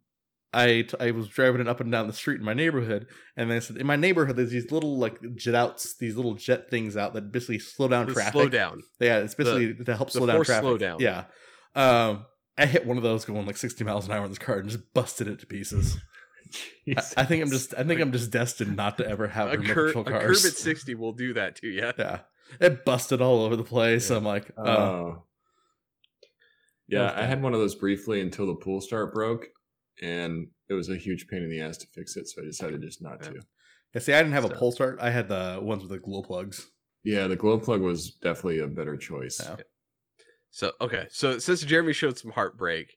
[0.53, 3.05] I t- I was driving it up and down the street in my neighborhood,
[3.35, 6.33] and then I said, in my neighborhood, there's these little like jet outs, these little
[6.35, 8.31] jet things out that basically slow down The traffic.
[8.33, 8.81] Slow down.
[8.99, 10.67] Yeah, it's basically to help the slow down forced traffic.
[10.67, 10.99] slowdown.
[10.99, 11.25] Yeah.
[11.75, 12.25] Um,
[12.57, 14.69] I hit one of those going like 60 miles an hour in this car and
[14.69, 15.97] just busted it to pieces.
[16.97, 19.51] I, I think I'm just I think I'm just destined not to ever have A,
[19.57, 21.81] remote cur- control a curb at 60 will do that to you.
[21.97, 22.19] yeah.
[22.61, 24.09] It busted all over the place.
[24.09, 25.23] I'm like, oh, Oh.
[26.87, 29.47] Yeah, I had one of those briefly until the pool start broke,
[30.01, 32.27] and it was a huge pain in the ass to fix it.
[32.29, 33.29] So I decided just not Yeah.
[33.31, 33.41] to.
[33.93, 33.99] yeah.
[34.01, 34.99] See, I didn't have a So- pull start.
[35.01, 36.69] I had the ones with the glow plugs.
[37.03, 39.39] Yeah, the glow plug was definitely a better choice.
[39.43, 39.57] Yeah.
[40.49, 42.96] So okay, so since Jeremy showed some heartbreak,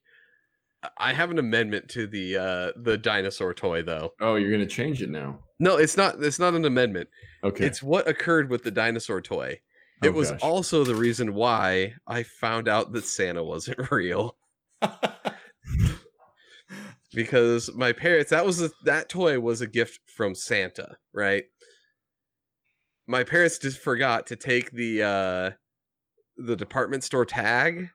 [0.97, 4.13] I have an amendment to the uh the dinosaur toy though.
[4.19, 5.39] Oh, you're gonna change it now?
[5.59, 6.23] No, it's not.
[6.23, 7.09] It's not an amendment.
[7.43, 7.65] Okay.
[7.65, 9.59] It's what occurred with the dinosaur toy.
[10.03, 10.39] Oh, It was gosh.
[10.41, 14.37] also the reason why I found out that Santa wasn't real
[17.13, 21.43] because my parents that was a, that toy was a gift from Santa, right?
[23.07, 25.51] My parents just forgot to take the uh
[26.37, 27.89] the department store tag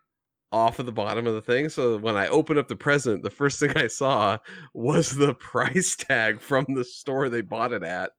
[0.56, 1.68] off of the bottom of the thing.
[1.68, 4.38] So when I opened up the present, the first thing I saw
[4.72, 8.12] was the price tag from the store they bought it at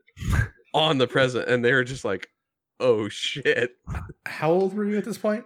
[0.74, 1.50] on the present.
[1.50, 2.30] And they were just like,
[2.80, 3.72] oh shit.
[4.28, 5.46] How old were you at this point?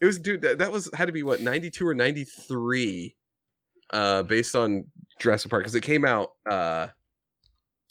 [0.00, 3.14] It was, dude, that, that was had to be what, 92 or 93,
[3.92, 4.86] uh, based on
[5.18, 6.86] Jurassic Park, because it came out uh,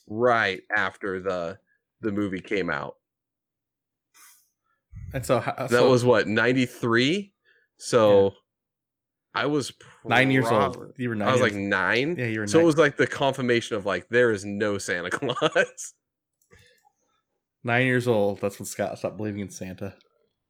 [0.08, 1.60] right after the
[2.02, 2.96] the movie came out.
[5.14, 7.32] And so, uh, so that was what, 93?
[7.80, 8.30] So yeah.
[9.42, 9.74] I was
[10.06, 10.94] nine years old.
[10.98, 11.28] You were nine.
[11.30, 12.16] I was like nine.
[12.18, 12.48] Yeah, you were.
[12.48, 12.64] So nine.
[12.64, 15.94] it was like the confirmation of like there is no Santa Claus.
[17.64, 18.42] Nine years old.
[18.42, 19.96] That's when Scott stopped believing in Santa.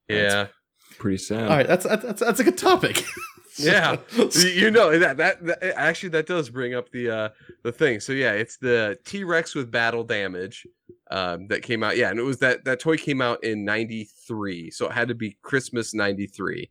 [0.08, 1.44] Yeah, that's pretty sad.
[1.44, 3.04] All right, that's that's that's a good topic.
[3.58, 3.98] yeah,
[4.34, 7.30] you know that, that, that actually that does bring up the uh
[7.64, 8.00] the thing.
[8.00, 10.66] So yeah, it's the T Rex with battle damage
[11.12, 11.98] um, that came out.
[11.98, 15.16] Yeah, and it was that that toy came out in '93, so it had to
[15.16, 16.70] be Christmas '93.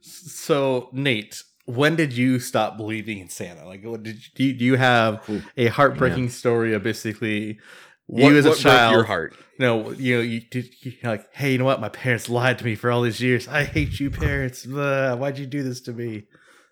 [0.00, 3.66] So Nate, when did you stop believing in Santa?
[3.66, 4.64] Like, what did you, do?
[4.64, 7.58] You, have a heartbreaking story of basically
[8.06, 9.06] what, you as a broke your child?
[9.06, 10.68] heart No, you know, you did.
[11.02, 11.80] Like, hey, you know what?
[11.80, 13.48] My parents lied to me for all these years.
[13.48, 14.66] I hate you, parents.
[14.66, 16.24] Blah, why'd you do this to me?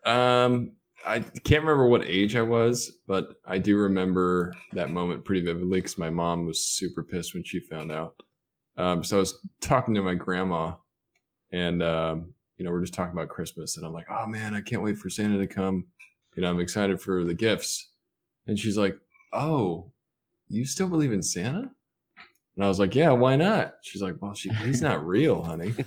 [0.04, 0.72] Um,
[1.06, 5.78] I can't remember what age I was, but I do remember that moment pretty vividly
[5.78, 8.14] because my mom was super pissed when she found out.
[8.76, 10.74] Um, so I was talking to my grandma,
[11.50, 14.60] and um, you know, we're just talking about Christmas, and I'm like, "Oh man, I
[14.60, 15.86] can't wait for Santa to come."
[16.36, 17.90] You know, I'm excited for the gifts,
[18.46, 18.96] and she's like,
[19.32, 19.90] "Oh,
[20.48, 21.70] you still believe in Santa?"
[22.56, 25.74] And I was like, "Yeah, why not?" She's like, "Well, she, he's not real, honey."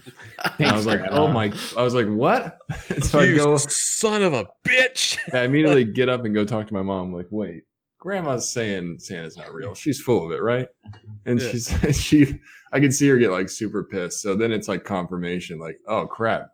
[0.59, 2.57] And I was like, "Oh my!" I was like, "What?"
[3.03, 3.57] So I you go.
[3.57, 7.13] son of a bitch I immediately get up and go talk to my mom.
[7.13, 7.63] like, wait,
[7.99, 9.73] grandma's saying Santa's not real.
[9.75, 10.67] She's full of it, right?
[11.25, 11.49] And Yeah.
[11.49, 12.39] she's she
[12.71, 14.21] I can see her get like super pissed.
[14.21, 16.49] So then it's like confirmation, like, oh crap.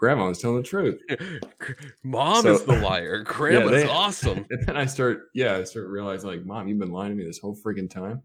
[0.00, 0.98] Grandma was telling the truth.
[2.02, 5.88] mom So- is the liar grandma's they- awesome And then I start, yeah, I start
[5.88, 8.22] realizing like, mom, you've been lying to me this whole freaking time.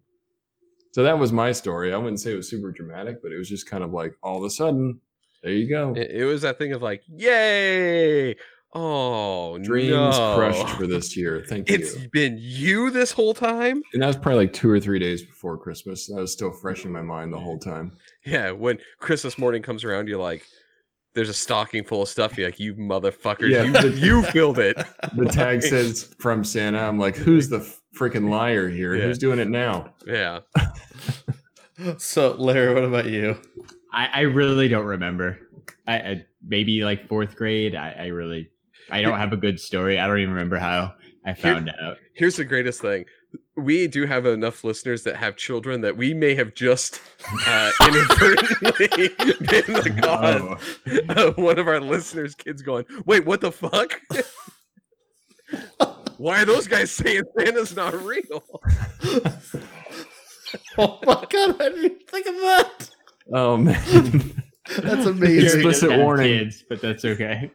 [0.94, 1.94] So that was my story.
[1.94, 4.38] I wouldn't say it was super dramatic, but it was just kind of like all
[4.38, 5.02] of a sudden,
[5.44, 5.94] there you go.
[5.96, 8.36] it, it was that thing of like yay
[8.74, 10.36] oh Dreams no.
[10.38, 11.44] crushed for this year.
[11.48, 12.00] Thank It's you.
[12.02, 13.84] It's been you this whole time?
[13.94, 16.08] And that was probably like two or three days before Christmas.
[16.08, 17.92] That was still fresh in my mind the whole time.
[18.26, 20.44] Yeah, when Christmas morning comes around, you're like,
[21.16, 22.38] there's a stocking full of stuff.
[22.38, 24.78] You're like, you motherfuckers, Yeah, you, the- you filled it.
[25.16, 26.80] The tag says from Santa.
[26.80, 27.60] I'm like, who's the
[27.98, 28.96] freaking liar here?
[28.96, 29.04] Yeah.
[29.06, 29.94] Who's doing it now?
[30.06, 30.40] Yeah.
[31.98, 33.38] So, Larry, what about you?
[33.92, 35.40] I, I really don't remember.
[35.86, 37.76] I, I maybe like fourth grade.
[37.76, 38.50] I, I really
[38.90, 40.00] I don't have a good story.
[40.00, 40.94] I don't even remember how
[41.26, 41.98] I found out.
[42.14, 43.04] Here's the greatest thing
[43.56, 47.02] we do have enough listeners that have children that we may have just
[47.48, 50.60] uh, inadvertently been the cause
[51.18, 51.28] Oh.
[51.30, 54.00] of one of our listeners' kids going, "Wait, what the fuck?
[56.18, 58.44] Why are those guys saying Santa's not real?"
[60.78, 62.90] oh my god, I didn't think of that.
[63.34, 64.42] Oh man.
[64.78, 65.62] That's Jerry amazing.
[65.62, 66.40] Explicit warning.
[66.40, 67.52] kids, but that's okay.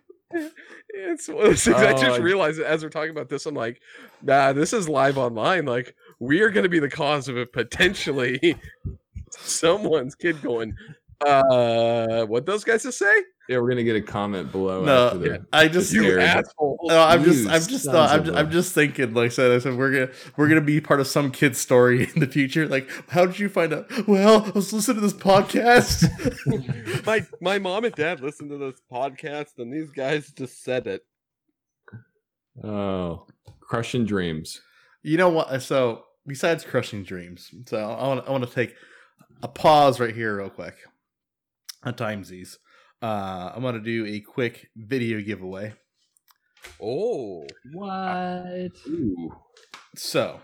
[1.03, 3.47] It's one of those things I Oh, just I- realized as we're talking about this.
[3.47, 3.81] I'm like,
[4.23, 5.65] nah, this is live online.
[5.67, 8.57] Like, we are going to be the cause of it potentially
[9.31, 10.75] someone's kid going,
[11.27, 13.23] uh, what those guys just say?
[13.49, 14.81] yeah, we're gonna get a comment below.
[14.87, 16.79] after No, the, I just You asshole.
[16.85, 19.13] No, I'm just, I'm just, thought, I'm, of just, a- I'm just thinking.
[19.13, 22.09] Like I said, I said we're gonna, we're gonna be part of some kid's story
[22.15, 22.69] in the future.
[22.69, 23.91] Like, how did you find out?
[24.07, 26.07] Well, I was listening to this podcast.
[27.07, 31.03] my my mom and dad listened to this podcast, and these guys just said it.
[32.63, 33.27] Oh,
[33.61, 34.61] crushing dreams.
[35.03, 35.63] you know what?
[35.63, 38.75] So, besides crushing dreams, so I want, I want to take
[39.43, 40.75] a pause right here, real quick.
[41.83, 42.57] On timesies,
[43.03, 45.75] uh, I'm gonna do a quick video giveaway.
[46.83, 48.73] Oh, What?
[48.87, 49.33] Ooh.
[49.97, 50.41] So,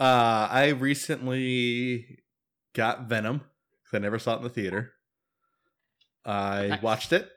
[0.00, 2.20] uh, I recently
[2.74, 3.42] got Venom
[3.84, 4.92] because I never saw it in the theater.
[6.24, 6.82] I Nice.
[6.82, 7.30] watched it.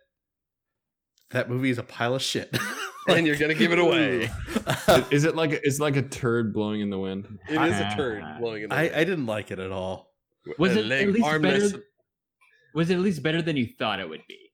[1.31, 2.55] That movie is a pile of shit.
[3.09, 4.29] And you're gonna give it away.
[5.11, 7.39] Is it like a, it's like a turd blowing in the wind?
[7.47, 8.91] it is a turd blowing in the wind.
[8.93, 10.11] I didn't like it at all.
[10.59, 11.83] Was it leg at least armless- better?
[12.77, 14.51] Was it at least better than you thought it would be?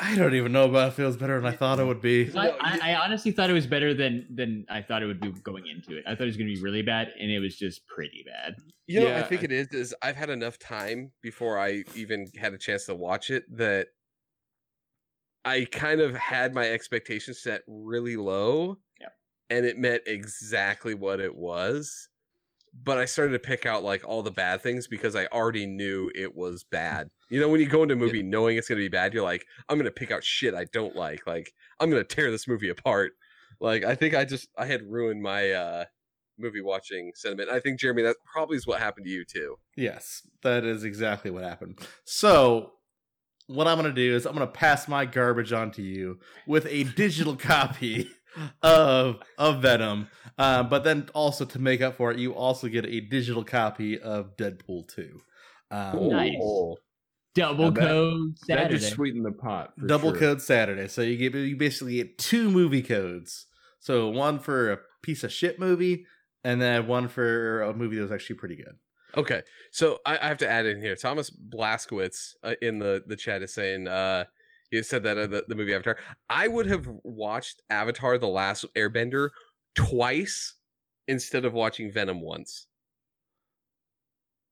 [0.00, 2.28] I don't even know about if it was better than I thought it would be.
[2.36, 5.30] I, I, I honestly thought it was better than than I thought it would be
[5.30, 6.02] going into it.
[6.08, 8.56] I thought it was going to be really bad, and it was just pretty bad.
[8.88, 9.68] You know, I think it is.
[9.68, 13.88] Is I've had enough time before I even had a chance to watch it that
[15.44, 19.12] I kind of had my expectations set really low, Yep.
[19.50, 22.08] and it met exactly what it was.
[22.74, 26.10] But I started to pick out like all the bad things because I already knew
[26.14, 27.10] it was bad.
[27.28, 29.22] You know, when you go into a movie knowing it's going to be bad, you're
[29.22, 31.26] like, I'm going to pick out shit I don't like.
[31.26, 33.12] Like, I'm going to tear this movie apart.
[33.60, 35.84] Like, I think I just I had ruined my uh
[36.38, 37.50] movie watching sentiment.
[37.50, 39.56] I think Jeremy, that probably is what happened to you too.
[39.76, 41.78] Yes, that is exactly what happened.
[42.04, 42.72] So,
[43.46, 46.20] what I'm going to do is I'm going to pass my garbage on to you
[46.46, 48.10] with a digital copy
[48.62, 50.08] of of Venom.
[50.36, 53.98] Uh, but then also to make up for it, you also get a digital copy
[53.98, 55.20] of Deadpool 2.
[55.70, 56.34] Um, Nice.
[57.34, 58.78] Double Now that- code That Saturday.
[58.78, 59.72] just sweetened the pot.
[59.78, 60.18] for double sure.
[60.18, 60.88] code Saturday.
[60.88, 63.46] So you get you basically get two movie codes.
[63.80, 66.06] So one for a piece of shit movie,
[66.42, 68.74] and then one for a movie that was actually pretty good.
[69.16, 70.94] Okay, so I, I have to add in here.
[70.96, 74.24] Thomas Blaskowitz uh, in the the chat is saying uh
[74.70, 75.96] he said that uh, the, the movie Avatar.
[76.28, 79.30] I would have watched Avatar: The Last Airbender
[79.74, 80.54] twice
[81.06, 82.66] instead of watching Venom once.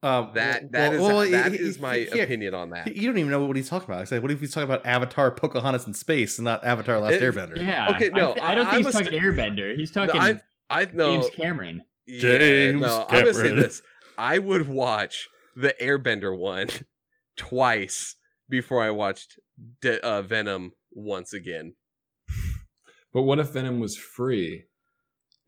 [0.03, 2.95] Um, That that is well, well, that he- is my here, opinion on that.
[2.95, 4.01] You don't even know what he's talking about.
[4.03, 7.15] I said, what if he's talking about Avatar, Pocahontas in space, and not Avatar: Last
[7.15, 7.57] It- Airbender?
[7.57, 7.91] yeah.
[7.95, 9.77] Okay, no, I, I don't I- think I he's was- talking Airbender.
[9.77, 11.83] He's No, talking I I know James Cameron.
[12.07, 13.83] Yeah, James no, I'm gonna say this.
[14.19, 16.69] I would watch the Airbender one
[17.37, 18.16] twice
[18.49, 19.39] before I watched
[19.81, 21.75] De- uh, Venom once again.
[23.13, 24.65] But what if Venom was free?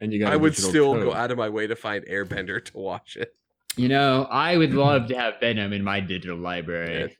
[0.00, 1.04] And you got I would still code?
[1.04, 3.32] go out of my way to find Airbender to watch it.
[3.76, 7.16] You know, I would love to have Venom in my digital library.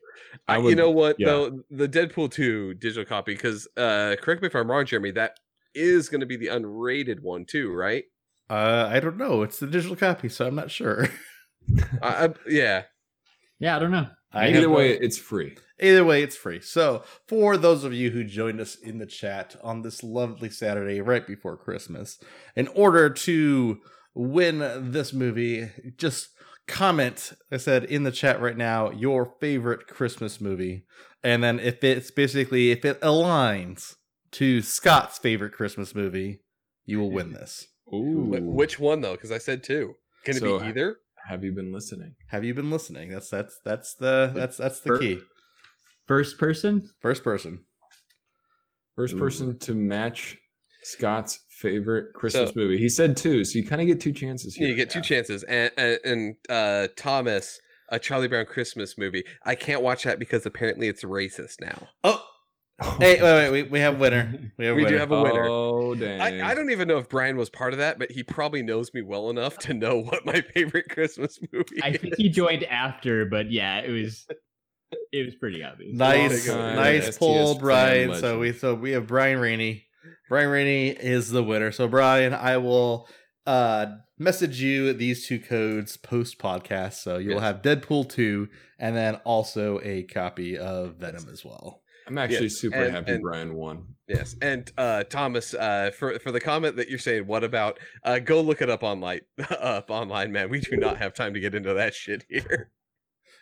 [0.47, 1.27] I I you know what yeah.
[1.27, 5.11] though, the Deadpool two digital copy because uh, correct me if I'm wrong, Jeremy.
[5.11, 5.33] That
[5.75, 8.03] is going to be the unrated one too, right?
[8.49, 9.43] Uh, I don't know.
[9.43, 11.07] It's the digital copy, so I'm not sure.
[12.01, 12.83] I, I, yeah,
[13.59, 14.07] Yeah, I don't know.
[14.33, 15.55] I Either have- way, it's free.
[15.81, 16.59] Either way, it's free.
[16.59, 21.01] So, for those of you who joined us in the chat on this lovely Saturday
[21.01, 22.17] right before Christmas,
[22.55, 23.79] in order to
[24.13, 26.29] win this movie, just
[26.67, 30.85] comment, I said in the chat right now, your favorite Christmas movie.
[31.23, 33.95] And then if it's basically, if it aligns
[34.31, 36.41] to Scott's favorite Christmas movie,
[36.85, 37.67] you will win this.
[37.93, 38.37] Ooh.
[38.41, 39.13] Which one though?
[39.13, 39.95] Because I said two.
[40.23, 40.97] Can it So- be either?
[41.27, 42.15] Have you been listening?
[42.29, 43.09] Have you been listening?
[43.09, 45.19] That's that's that's the that's that's the key.
[46.09, 46.89] First person?
[47.01, 47.59] First person.
[48.95, 50.37] First person to match
[50.81, 52.79] Scott's favorite Christmas So- movie.
[52.79, 54.69] He said two, so you kind of get two chances Yeah, here.
[54.71, 55.43] you get two chances.
[55.43, 59.23] And and, and uh, Thomas, a Charlie Brown Christmas movie.
[59.45, 61.87] I can't watch that because apparently it's racist now.
[62.03, 62.25] Oh,
[62.99, 64.51] hey, wait, wait, we, we have a winner.
[64.57, 64.97] We have a We do winner.
[64.97, 65.45] have a winner.
[65.47, 66.21] Oh dang!
[66.21, 68.91] I, I don't even know if Brian was part of that, but he probably knows
[68.95, 71.97] me well enough to know what my favorite Christmas movie I is.
[72.01, 74.25] think he joined after, but yeah, it was
[75.11, 75.95] it was pretty obvious.
[75.95, 78.15] Nice, nice STS pull, fan Brian.
[78.15, 79.85] So we so we have Brian Rainey.
[80.29, 81.71] Brian Rainey is the winner.
[81.71, 83.07] So Brian, I will
[83.45, 83.87] uh
[84.17, 86.93] message you these two codes post podcast.
[86.95, 87.41] So you'll Yes.
[87.43, 91.81] have Deadpool 2 and then also a copy of Venom as well.
[92.07, 93.95] I'm actually Yes, super and- happy and- Brian won.
[94.07, 97.77] Yes, and uh, Thomas, uh, for for the comment that you're saying, what about?
[98.03, 99.19] Uh, go look it up online.
[99.51, 100.49] up online, man.
[100.49, 102.71] We do not have time to get into that shit here.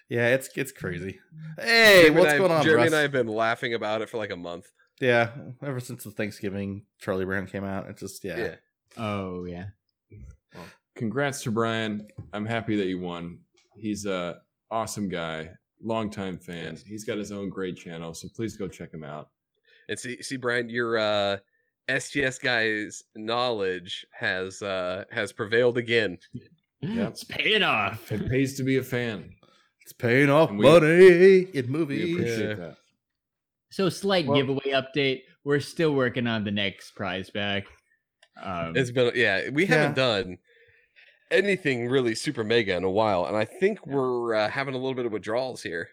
[0.10, 1.20] Yeah, it's it's crazy.
[1.60, 2.88] Hey, Jeremy what's and I- going on, Jeremy Russ?
[2.94, 4.72] and I have been laughing about it for like a month.
[5.02, 5.30] Yeah,
[5.62, 8.38] ever since the Thanksgiving Charlie Brown came out, it's just yeah.
[8.38, 8.56] Yeah.
[8.98, 9.66] Oh yeah.
[10.96, 12.08] Congrats to Brian.
[12.34, 13.40] I'm happy that you won.
[13.76, 14.40] He's a
[14.72, 15.52] awesome guy,
[15.84, 16.78] longtime fan.
[16.88, 19.30] He's got his own great channel, so please go check him out.
[19.90, 21.38] And see, see, Brian, your uh,
[21.96, 26.18] STS guy's knowledge has uh, has prevailed again.
[26.34, 26.48] Yep.
[27.10, 28.12] It's paying off.
[28.12, 29.32] It pays to be a fan.
[29.88, 32.14] It's paying off we- money in We movies.
[32.14, 32.56] appreciate Yeah.
[32.56, 32.78] that.
[33.72, 35.22] So slight Well- giveaway update.
[35.46, 37.64] We're still working on the next prize back.
[38.44, 40.40] Um, It's been yeah, we haven't done
[41.32, 44.94] anything really super mega in a while, and I think we're uh, having a little
[44.94, 45.88] bit of withdrawals here.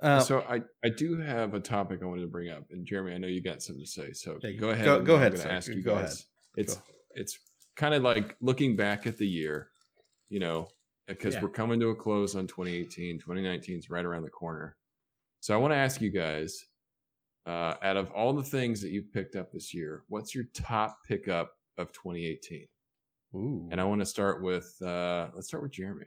[0.00, 3.12] Uh, so I, I do have a topic I wanted to bring up, and Jeremy,
[3.12, 4.12] I know you got something to say.
[4.14, 4.86] So Yeah, go ahead.
[4.86, 5.50] go- and go I'm ahead, gonna.
[5.50, 6.02] Ask you Go guys.
[6.14, 6.24] ahead.
[6.56, 6.82] It's Go.
[7.14, 7.38] it's
[7.76, 9.68] kind of like looking back at the year,
[10.30, 10.68] you know,
[11.06, 11.42] because Yeah.
[11.42, 13.18] we're coming to a close on 2018.
[13.18, 14.76] 2019 is right around the corner.
[15.40, 16.64] So I want to ask you guys,
[17.46, 20.98] uh, out of all the things that you've picked up this year, what's your top
[21.06, 22.66] pickup of 2018?
[23.34, 23.68] ooh.
[23.70, 26.06] And I want to start with uh, let's start with Jeremy.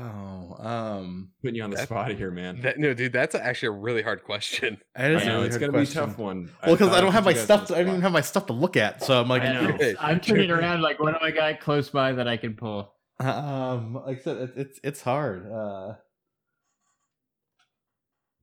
[0.00, 2.60] oh, um, Putting you on the That- spot here, man.
[2.62, 4.78] That, no, dude, that's actually a really hard question.
[4.98, 6.50] it is I a know really it's gonna be a tough one.
[6.64, 7.68] Well, because I, thought don't have my you guys on stuff.
[7.68, 9.02] the I don't even have my stuff to look at.
[9.04, 9.76] So I'm like, I know.
[9.76, 12.93] Hey, I'm turning around like, what do I got close by that I can pull?
[13.20, 15.50] Um, like I said, it, it's it's hard.
[15.50, 15.94] Uh,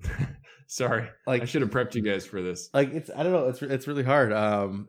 [0.67, 2.69] Sorry, like I should have prepped you guys for this.
[2.73, 3.49] like it's I don't know.
[3.49, 4.31] It's it's really hard.
[4.31, 4.87] Um,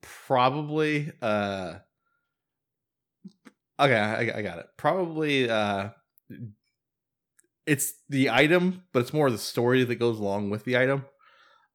[0.00, 1.12] probably.
[1.22, 1.74] Uh,
[3.78, 4.66] okay, I, I got it.
[4.76, 5.48] Probably.
[5.48, 5.90] Uh,
[7.66, 11.04] it's the item, but it's more the story that goes along with the item.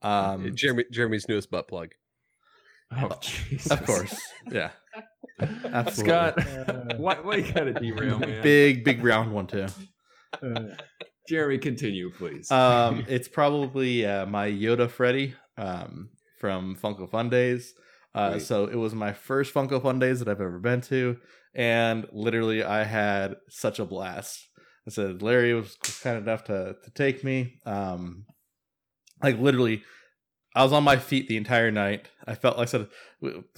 [0.02, 1.94] Um, Jeremy, Jeremy's newest butt plug.
[2.92, 3.72] Oh, Jesus.
[3.72, 4.20] of course,
[4.52, 4.72] yeah,
[5.66, 5.92] absolutely.
[5.92, 8.42] Scott, why, why you gotta derail, man?
[8.44, 9.68] big big round one too.
[11.28, 12.50] Jeremy, continue, please.
[12.52, 17.74] Um, it's probably uh, my Yoda Freddy um, from Funko Fun Days.
[18.16, 21.18] Uh, so it was my first Funko Fun Days that I've ever been to,
[21.54, 24.40] and literally I had such a blast.
[24.88, 27.60] I said Larry was kind enough to to take me.
[27.66, 28.26] Um,
[29.22, 29.84] like literally,
[30.56, 32.10] I was on my feet the entire night.
[32.26, 32.88] I felt like said,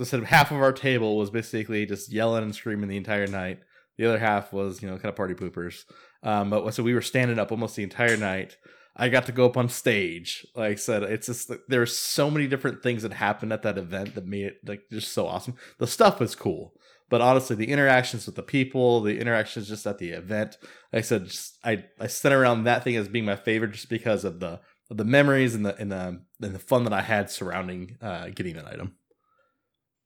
[0.04, 3.60] said half of our table was basically just yelling and screaming the entire night.
[3.98, 5.84] The other half was, you know, kind of party poopers.
[6.24, 8.58] Um, but so we were standing up almost the entire night.
[8.96, 10.46] I got to go up on stage.
[10.56, 13.62] Like I said, it's just like, there were so many different things that happened at
[13.64, 15.56] that event that made it like just so awesome.
[15.78, 16.74] The stuff was cool,
[17.10, 20.58] but honestly, the interactions with the people, the interactions just at the event,
[20.92, 23.90] like I said, just, I I sent around that thing as being my favorite just
[23.90, 24.60] because of the
[24.90, 28.56] the memories and the and the and the fun that I had surrounding uh, getting
[28.56, 28.96] that item.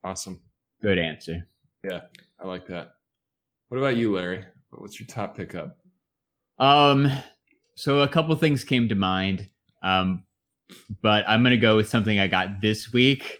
[0.02, 0.40] awesome.
[0.82, 1.46] Good answer.
[1.82, 2.02] Yeah,
[2.38, 2.94] I like that.
[3.68, 4.44] What about you, Larry?
[4.70, 5.78] What's your top pickup?
[6.58, 7.10] Um,
[7.74, 9.48] so a couple things came to mind.
[9.82, 10.24] Um,
[11.02, 13.38] but I'm gonna go with something I got this week.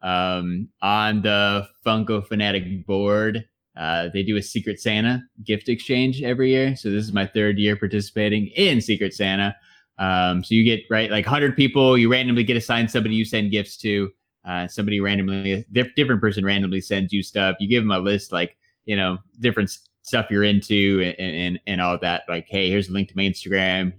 [0.00, 3.44] Um, on the Funko Fanatic board,
[3.76, 6.76] uh, they do a Secret Santa gift exchange every year.
[6.76, 9.56] So this is my third year participating in Secret Santa.
[9.98, 11.98] Um, so you get right like 100 people.
[11.98, 14.10] You randomly get assigned somebody you send gifts to.
[14.44, 17.56] Uh, somebody randomly, diff- different person randomly sends you stuff.
[17.58, 18.56] You give them a list like
[18.88, 19.70] you know different
[20.02, 23.22] stuff you're into and, and and all that like hey here's a link to my
[23.22, 23.92] instagram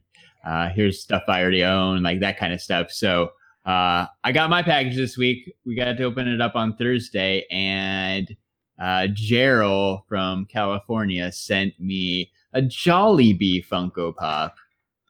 [0.45, 3.30] uh here's stuff i already own like that kind of stuff so
[3.66, 7.45] uh i got my package this week we got to open it up on thursday
[7.52, 8.36] and
[8.82, 14.56] uh gerald from california sent me a Jollibee funko pop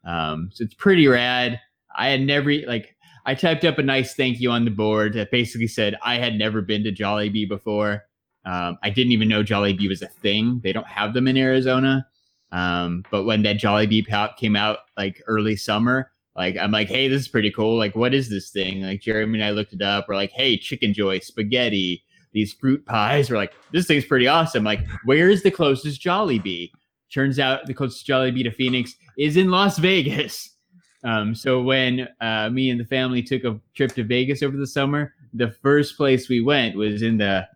[0.09, 1.59] um so it's pretty rad
[1.95, 2.95] i had never like
[3.25, 6.35] i typed up a nice thank you on the board that basically said i had
[6.35, 8.03] never been to Jollibee before
[8.45, 10.59] um, I didn't even know Jollibee was a thing.
[10.63, 12.07] They don't have them in Arizona.
[12.51, 17.07] Um, but when that Jollibee pop came out like early summer, like I'm like, hey,
[17.07, 17.77] this is pretty cool.
[17.77, 18.81] Like, what is this thing?
[18.81, 20.07] Like Jeremy and I looked it up.
[20.07, 23.29] We're like, hey, chicken joy, spaghetti, these fruit pies.
[23.29, 24.63] We're like, this thing's pretty awesome.
[24.63, 26.71] Like, where is the closest Jollibee?
[27.13, 30.55] Turns out the closest Jollibee to Phoenix is in Las Vegas.
[31.03, 34.67] Um, so when uh, me and the family took a trip to Vegas over the
[34.67, 37.47] summer, the first place we went was in the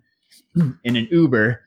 [0.55, 1.61] in an Uber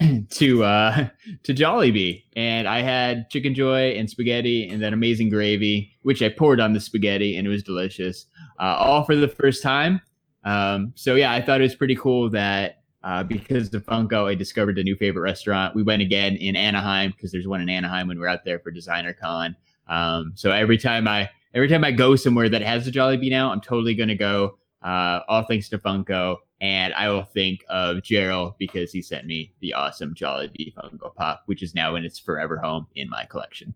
[0.30, 1.08] to uh
[1.44, 6.28] to Jollibee, and I had chicken joy and spaghetti and that amazing gravy, which I
[6.28, 8.26] poured on the spaghetti, and it was delicious.
[8.60, 10.00] Uh, all for the first time.
[10.44, 14.34] Um, so yeah, I thought it was pretty cool that Uh, because of Funko, I
[14.34, 15.74] discovered a new favorite restaurant.
[15.74, 18.70] We went again in Anaheim because there's one in Anaheim when we're out there for
[18.70, 19.54] Designer Con.
[19.88, 23.52] Um, so every time I every time I go somewhere that has a Jollibee now,
[23.52, 24.56] I'm totally gonna go.
[24.82, 29.52] Uh, all thanks to Funko, and I will think of Gerald because he sent me
[29.60, 33.74] the awesome Jollibee Funko Pop, which is now in its forever home in my collection.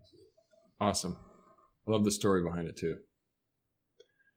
[0.81, 1.17] Awesome.
[1.87, 2.97] I love the story behind it too.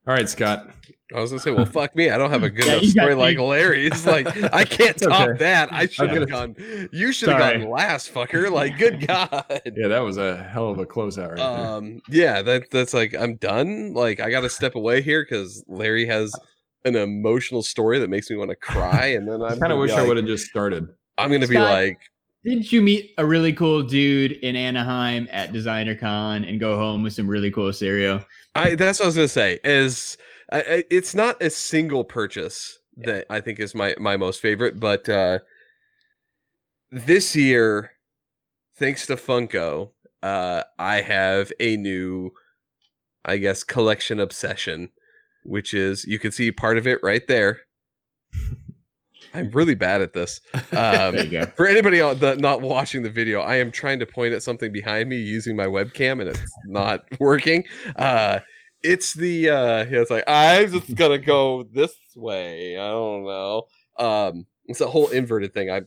[0.07, 0.69] All right, Scott.
[1.15, 2.09] I was gonna say, well, fuck me.
[2.11, 3.45] I don't have a good Yeah, enough story like me.
[3.47, 4.07] Larry's.
[4.07, 5.39] Like, I can't It's top okay.
[5.41, 5.71] that.
[5.73, 6.89] I should have gonna- gone.
[6.93, 8.51] You should have gone last, fucker.
[8.51, 9.45] Like, good god.
[9.77, 11.47] Yeah, that was a hell of a closeout right there.
[11.67, 13.93] Um, yeah, that that's like I'm done.
[13.93, 16.33] Like, I got to step away here because Larry has
[16.87, 19.81] an emotional story that makes me want to cry, and then I kind of be
[19.83, 20.89] wish I would have just started.
[21.19, 21.99] I'm gonna be like,
[22.43, 27.03] Didn't you meet a really cool dude in Anaheim at Designer Con and go home
[27.03, 28.25] with some really cool cereal?
[28.55, 29.59] I that's what I was gonna say.
[29.65, 30.17] Is
[30.51, 34.79] I, I, it's not a single purchase that I think is my my most favorite,
[34.79, 35.39] but uh
[36.93, 37.93] this year,
[38.77, 39.91] thanks to Funko,
[40.23, 42.33] uh, I have a new,
[43.25, 44.91] I guess, collection obsession,
[45.43, 47.63] which is you can see part of it right there.
[49.35, 50.41] I'm really bad at this.
[50.55, 51.47] Um, There you go.
[51.47, 55.09] for anybody that not watching the video, I am trying to point at something behind
[55.09, 57.65] me using my webcam, and it's not working.
[57.97, 58.41] Uh,
[58.83, 62.77] it's the uh, yeah, it's like I'm just gonna go this way.
[62.77, 63.63] I don't know.
[63.99, 65.71] Um, it's a whole inverted thing.
[65.71, 65.87] I'm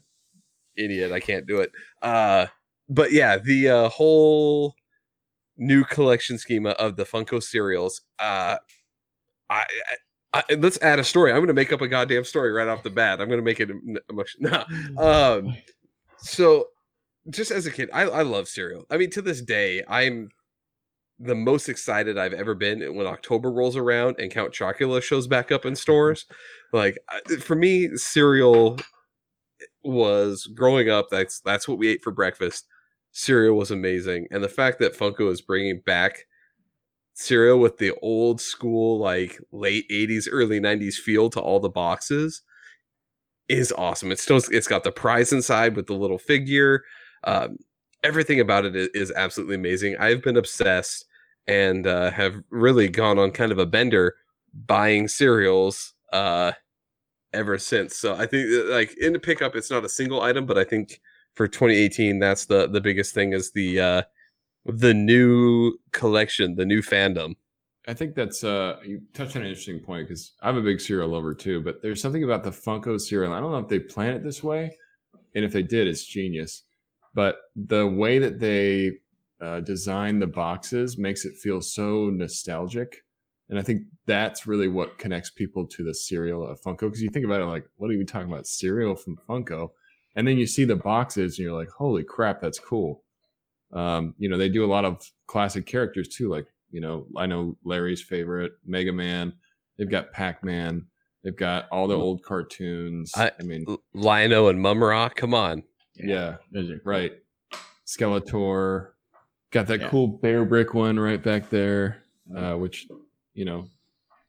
[0.77, 1.11] idiot.
[1.11, 1.71] I can't do it.
[2.01, 2.47] Uh,
[2.89, 4.75] but yeah, the uh, whole
[5.57, 8.01] new collection schema of the Funko cereals.
[8.19, 8.57] Uh,
[9.49, 9.65] I, I,
[10.35, 11.31] I let's add a story.
[11.31, 13.21] I'm gonna make up a goddamn story right off the bat.
[13.21, 14.65] I'm gonna make it em- emotional.
[14.97, 15.55] Um,
[16.17, 16.67] so
[17.29, 18.85] just as a kid, I, I love cereal.
[18.89, 20.29] I mean, to this day, I'm
[21.19, 25.51] the most excited I've ever been when October rolls around and Count Chocula shows back
[25.51, 26.25] up in stores.
[26.73, 26.97] Like
[27.41, 28.77] for me, cereal
[29.83, 31.07] was growing up.
[31.09, 32.67] That's that's what we ate for breakfast.
[33.13, 36.25] Cereal was amazing, and the fact that Funko is bringing back
[37.15, 42.43] cereal with the old school, like late '80s, early '90s feel to all the boxes
[43.47, 44.11] is awesome.
[44.11, 46.83] It's still it's got the prize inside with the little figure.
[47.23, 47.57] Um,
[48.03, 49.97] everything about it is, absolutely amazing.
[49.97, 51.05] I've been obsessed
[51.47, 54.15] and uh, have really gone on kind of a bender
[54.53, 56.53] buying cereals uh,
[57.33, 57.95] ever since.
[57.95, 60.63] So I think uh, like in the pickup, it's not a single item, but I
[60.63, 61.01] think
[61.35, 64.01] for 2018, that's the the biggest thing is the uh,
[64.65, 67.35] the new collection, the new fandom.
[67.87, 71.09] I think that's uh you touched on an interesting point because I'm a big cereal
[71.09, 73.33] lover too, but there's something about the Funko cereal.
[73.33, 74.75] I don't know if they plan it this way,
[75.35, 76.63] and if they did, it's genius.
[77.13, 78.93] But the way that they
[79.39, 83.03] uh, design the boxes makes it feel so nostalgic,
[83.49, 86.81] and I think that's really what connects people to the cereal of Funko.
[86.81, 88.47] Because you think about it, like, what are you talking about?
[88.47, 89.69] Cereal from Funko,
[90.15, 93.03] and then you see the boxes, and you're like, holy crap, that's cool.
[93.75, 97.25] Um, you know, they do a lot of classic characters too, like you know, I
[97.27, 99.33] know Larry's favorite, Mega Man.
[99.77, 100.85] They've got Pac Man.
[101.23, 103.11] They've got all the old cartoons.
[103.15, 105.63] I, I- mean, L- Lion-O and Mumm-Ra, come on.
[105.95, 107.13] yeah, Those are right.
[107.85, 108.89] Skeletor.
[109.51, 109.89] Got that Yeah.
[109.89, 112.03] cool bear brick one right back there,
[112.35, 112.87] uh, which,
[113.33, 113.67] you know,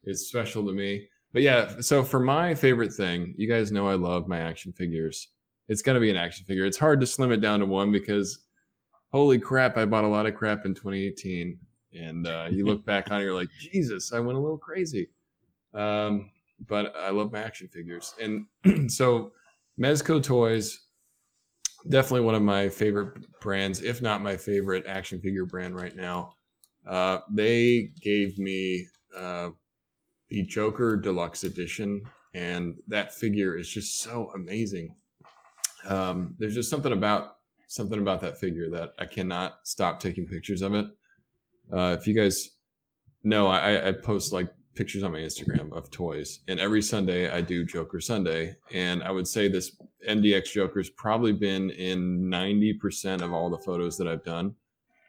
[0.04, 1.08] is special to me.
[1.32, 5.28] But yeah, so for my favorite thing, you guys know I love my action figures.
[5.68, 6.64] It's going to be an action figure.
[6.64, 8.38] It's hard to slim it down to one because
[9.16, 11.58] holy crap, I bought a lot of crap in 2018.
[11.98, 15.08] And uh, you look back on it, you're like, Jesus, I went a little crazy.
[15.72, 16.30] Um,
[16.68, 18.14] but I love my action figures.
[18.20, 19.32] And so
[19.80, 20.86] Mezco Toys,
[21.88, 26.34] definitely one of my favorite brands, if not my favorite action figure brand right now.
[26.86, 28.86] Uh, they gave me
[29.16, 29.50] uh,
[30.28, 32.02] the Joker Deluxe Edition,
[32.34, 34.94] and that figure is just so amazing.
[35.88, 37.35] Um, there's just something about
[37.66, 40.86] something about that figure that I cannot stop taking pictures of it.
[41.72, 42.50] Uh, if you guys
[43.24, 47.40] know, I, I post like pictures on my Instagram of toys, and every Sunday I
[47.40, 49.76] do Joker Sunday, and I would say this
[50.08, 54.54] MDX Joker's probably been in 90% of all the photos that I've done,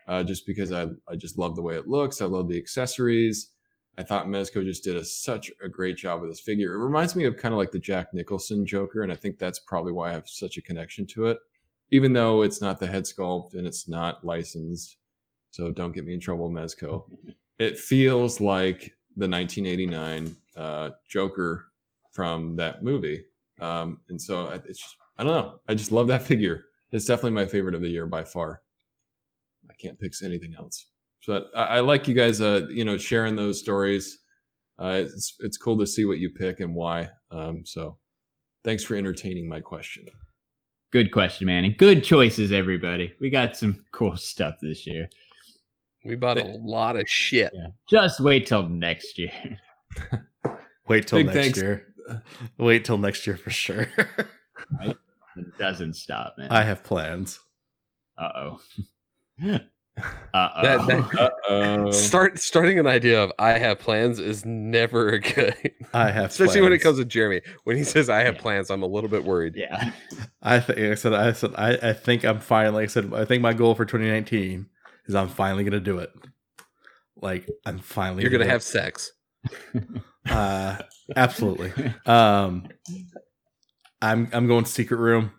[0.08, 2.22] uh, just because I, I just love the way it looks.
[2.22, 3.52] I love the accessories.
[4.00, 6.74] I thought Mezco just did a, such a great job with this figure.
[6.74, 9.60] It reminds me of kind of like the Jack Nicholson Joker, and I think that's
[9.60, 11.40] probably why I have such a connection to it,
[11.92, 14.98] even though it's not the head sculpt and it's not licensed.
[15.52, 17.04] So don't get me in trouble, Mezco.
[17.60, 21.66] It feels like the 1989 uh, Joker
[22.12, 23.26] from that movie.
[23.60, 25.60] Um, and so I- it's just, I don't know.
[25.68, 26.66] I just love that figure.
[26.92, 28.62] It's definitely my favorite of the year by far.
[29.68, 30.86] I can't pick anything else.
[31.26, 34.20] But I, I like you guys, uh, you know, sharing those stories.
[34.78, 37.10] Uh, it's it's cool to see what you pick and why.
[37.32, 37.98] Um, so
[38.64, 40.08] Thanks for entertaining my question.
[40.92, 41.66] Good question, man.
[41.66, 43.14] And good choices, everybody.
[43.20, 45.10] We got some cool stuff this year.
[46.06, 47.52] We bought a lot of shit.
[47.54, 47.68] Yeah.
[47.90, 49.32] Just wait till next year.
[50.88, 51.58] Wait till Big next thanks.
[51.58, 51.94] year.
[52.58, 53.90] Wait till next year for sure.
[54.80, 56.50] It doesn't stop, man.
[56.50, 57.42] I have plans.
[58.18, 58.62] Uh oh.
[60.34, 60.62] uh oh.
[60.62, 61.20] That- that-
[61.50, 61.92] Uh-oh.
[61.92, 65.56] Start starting an idea of I have plans is never good.
[65.94, 67.42] I have Especially when it comes to Jeremy.
[67.64, 68.42] When he says I have Yeah.
[68.42, 69.56] plans, I'm a little bit worried.
[69.56, 69.92] yeah.
[70.42, 73.42] I think I said I said I, I think I'm finally I said I think
[73.42, 74.68] my goal for 2019
[75.08, 76.12] is I'm finally gonna do it.
[77.20, 78.64] Like I'm finally You're gonna do have it.
[78.64, 79.12] sex.
[80.30, 80.78] uh
[81.16, 81.74] absolutely.
[82.06, 82.68] Um
[84.02, 85.32] I'm I'm going secret room.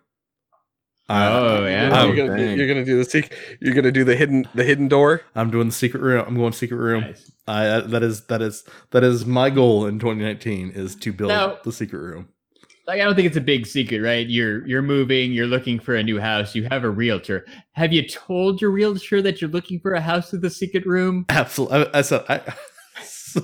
[1.09, 1.29] Uh,
[1.61, 1.89] Oh, yeah?
[1.91, 2.57] I'm, you're, gonna, dang.
[2.57, 3.33] you're gonna do the secret.
[3.59, 5.21] You're gonna do the hidden the hidden door.
[5.35, 6.23] I'm doing the secret room.
[6.27, 7.01] I'm going secret room.
[7.01, 7.31] Nice.
[7.47, 11.57] I that is that is that is my goal in 2019 is to build Now-
[11.63, 12.29] the secret room.
[12.87, 14.27] Like I don't think it's a big secret, right?
[14.27, 17.45] You're you're moving, you're looking for a new house, you have a realtor.
[17.73, 21.25] Have you told your realtor that you're looking for a house with a secret room?
[21.29, 21.85] Absolutely.
[21.93, 22.41] I, I said I.
[23.03, 23.41] So,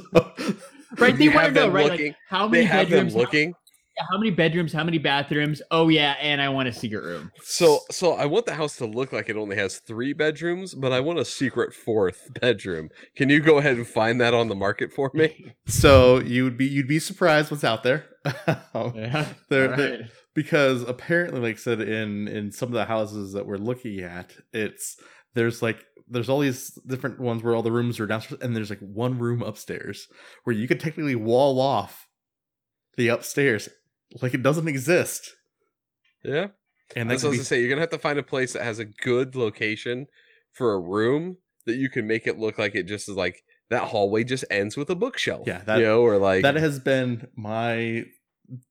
[0.98, 1.16] Right?
[1.18, 1.92] They want to have know, right?
[1.92, 3.14] looking- Like how They many have bedrooms?
[3.14, 3.52] How, looking.
[3.52, 3.58] how
[4.18, 4.74] many bedrooms?
[4.74, 5.62] How many bathrooms?
[5.72, 7.32] Oh yeah, and I want a secret room.
[7.44, 10.92] So so I want the house to look like it only has three bedrooms, but
[10.92, 12.90] I want a secret fourth bedroom.
[13.16, 15.54] Can you go ahead and find that on the market for me?
[15.68, 18.06] so you would be you'd be surprised what's out there.
[18.96, 19.28] Yeah.
[19.50, 20.10] There- All there- right.
[20.34, 24.32] because apparently like I said in in some of the houses that we're looking at
[24.52, 24.98] it's
[25.36, 28.70] there's like there's all these different ones where all the rooms are downstairs and there's
[28.70, 30.08] like one room upstairs
[30.44, 32.08] where you could technically wall off
[32.98, 33.70] the upstairs
[34.22, 35.34] like it doesn't exist
[36.24, 36.48] Yeah.
[36.96, 37.60] and That's could what I was be gonna say.
[37.62, 40.08] You're gonna have to find a place that has a good location
[40.54, 43.84] for a room that you can make it look like it just is like that
[43.90, 45.48] hallway just ends with a bookshelf.
[45.48, 48.06] Yeah, that- you know, or like that has been my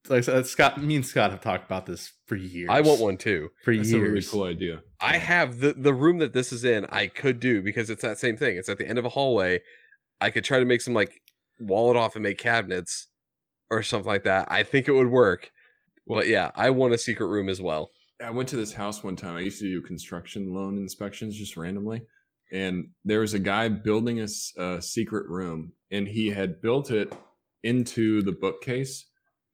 [0.09, 3.01] like I said, Scott me and Scott have talked about this for years I want
[3.01, 3.49] one too.
[3.65, 4.83] for That's years a really cool idea.
[5.01, 6.87] I have the the room that this is in.
[6.91, 8.57] I could do because it's that same thing.
[8.57, 9.61] It's at the end of a hallway.
[10.21, 11.21] I could try to make some like
[11.59, 13.09] wall it off and make cabinets
[13.71, 14.49] or something like that.
[14.51, 15.51] I think it would work.
[16.07, 17.91] But yeah, I want a secret room as well.
[18.23, 19.37] I went to this house one time.
[19.37, 22.03] I used to do construction loan inspections just randomly.
[22.53, 27.13] And there was a guy building a secret room, and he had built it
[27.63, 29.07] into the bookcase.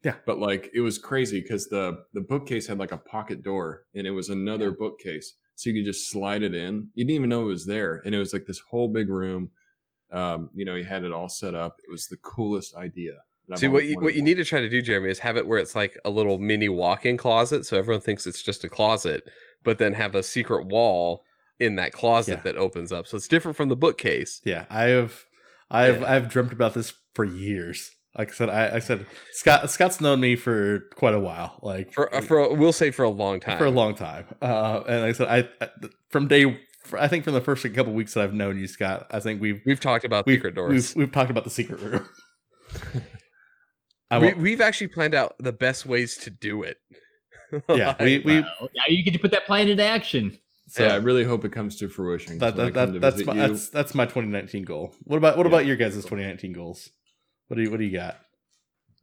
[0.02, 0.16] Yeah.
[0.26, 4.06] But like it was crazy because the the bookcase had like a pocket door, and
[4.06, 6.88] it was another bookcase, so you could just slide it in.
[6.94, 9.50] You didn't even know it was there, and it was like this whole big room.
[10.12, 11.76] Um, you know, he had it all set up.
[11.86, 13.18] It was the coolest idea.
[13.56, 15.58] See what you, what you need to try to do, Jeremy, is have it where
[15.58, 19.24] it's like a little mini walk-in closet, so everyone thinks it's just a closet,
[19.64, 21.24] but then have a secret wall
[21.58, 22.42] in that closet Yeah.
[22.52, 24.40] that opens up, so it's different from the bookcase.
[24.44, 25.24] Yeah, I have,
[25.70, 26.12] I've, Yeah.
[26.12, 27.90] I've dreamt about this for years.
[28.18, 31.58] Like I said, I, I said Scott, Scott's known me for quite a while.
[31.62, 33.56] Like For uh, for we'll say for a long time.
[33.56, 34.24] for a long time.
[34.42, 35.68] Uh, and like I said, I, I
[36.08, 36.58] from day,
[36.98, 39.60] I think from the first couple weeks that I've known you, Scott, I think we've
[39.64, 40.94] We've talked about we've, secret doors.
[40.96, 42.08] We've, we've talked about the secret room.
[44.10, 46.78] I we, we've actually planned out the best ways to do it.
[47.68, 48.68] yeah, we, we Wow.
[48.74, 50.38] Now you get to put that plan into action.
[50.68, 52.38] so yeah, I really hope it comes to fruition.
[52.38, 54.94] that, when that, to that, that's my, you- that's that's my 2019 goal.
[55.04, 55.50] What about what Yeah.
[55.50, 56.88] about your guys' 2019 goals?
[57.48, 58.18] What do you what do you got?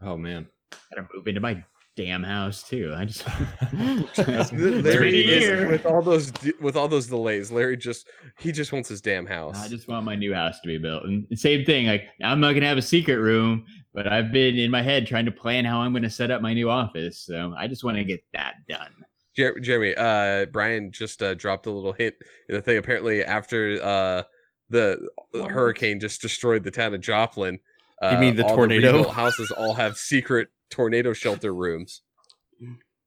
[0.01, 0.47] oh man.
[0.74, 1.64] I gotta move into my
[1.95, 2.93] damn house too.
[2.95, 6.32] I just That's- it's been a Larry is- with all those
[6.62, 7.51] with all those delays.
[7.51, 8.08] Larry just
[8.39, 9.58] he just wants his damn house.
[9.58, 11.03] I just want my new house to be built.
[11.03, 13.66] And same thing, like I'm not gonna have a secret room,
[13.98, 16.54] but I've been in my head trying to plan how I'm gonna set up my
[16.54, 17.18] new office.
[17.18, 18.91] So I just want to get that done.
[19.36, 22.14] Jer- Jeremy, uh, Brian just uh, dropped a little hint
[22.48, 22.78] in the thing.
[22.78, 24.22] Apparently, after uh,
[24.70, 25.00] the
[25.32, 25.50] What?
[25.50, 27.58] hurricane just destroyed the town of Joplin,
[28.04, 28.93] uh, You mean the all tornado?
[28.98, 32.02] rebuilt houses all have secret tornado shelter rooms.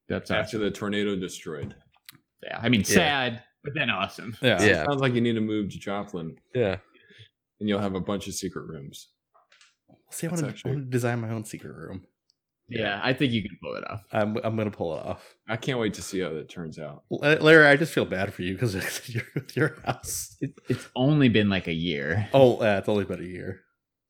[0.08, 0.60] That's After awesome.
[0.62, 1.72] the tornado destroyed.
[2.42, 4.36] Yeah, I mean, sad, but then awesome.
[4.42, 4.84] Yeah, Yeah.
[4.86, 6.78] Sounds like you need to move to Joplin Yeah,
[7.60, 9.08] and you'll have a bunch of secret rooms.
[10.10, 12.04] See, I want to design my own secret room.
[12.68, 14.04] Yeah, I think you can pull it off.
[14.12, 15.34] I'm I'm gonna pull it off.
[15.48, 17.02] I can't wait to see how that turns out.
[17.10, 18.74] Larry, I just feel bad for you because
[19.08, 19.24] you're
[19.54, 20.36] your house.
[20.40, 22.28] It, it's only been like a year.
[22.32, 23.62] Oh, yeah, it's only been a year.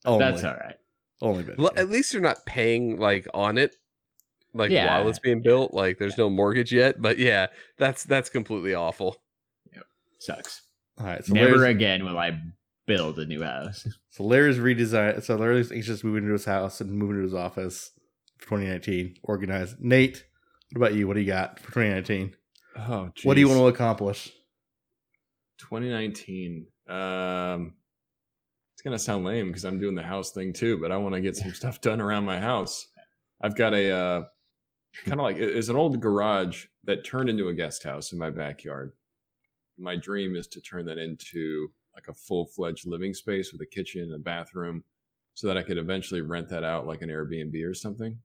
[0.04, 0.76] Only, That's all right.
[1.22, 1.56] Only been.
[1.56, 3.76] Well, at least you're not paying like on it,
[4.52, 4.98] like Yeah.
[4.98, 5.72] while it's being built.
[5.72, 7.00] Like there's no mortgage yet.
[7.00, 7.46] But yeah,
[7.78, 9.16] that's that's completely awful.
[10.18, 10.62] Sucks.
[10.98, 12.38] All right, so Never Larry's, again will I
[12.90, 13.86] build a new house.
[14.10, 15.22] so Larry's redesign.
[15.22, 17.92] So Larry's anxious to move into his house and move into his office
[18.38, 19.16] for 2019.
[19.22, 19.76] Organized.
[19.78, 20.24] Nate,
[20.72, 21.06] what about you?
[21.06, 22.34] What do you got for 2019?
[22.76, 24.32] Oh, What do you want to accomplish?
[25.58, 26.66] 2019.
[26.88, 27.74] Um,
[28.74, 31.20] it's gonna sound lame because I'm doing the house thing too, but I want to
[31.20, 32.88] get some stuff done around my house.
[33.40, 34.22] I've got a uh,
[35.04, 38.30] kind of like it's an old garage that turned into a guest house in my
[38.30, 38.92] backyard.
[39.78, 41.70] My dream is to turn that into
[42.00, 44.82] like a full fledged living space with a kitchen and a bathroom,
[45.34, 48.18] so that I could eventually rent that out like an Airbnb or something.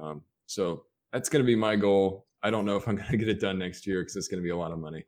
[0.00, 2.26] Um, so that's going to be my goal.
[2.42, 4.40] I don't know if I'm going to get it done next year because it's going
[4.42, 5.04] to be a lot of money.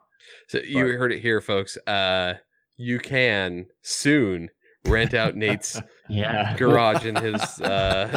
[0.49, 1.77] So you heard it here, folks.
[1.87, 2.35] Uh,
[2.77, 4.51] you can soon
[4.87, 6.57] rent out Nate's Yeah.
[6.59, 8.09] garage in his uh,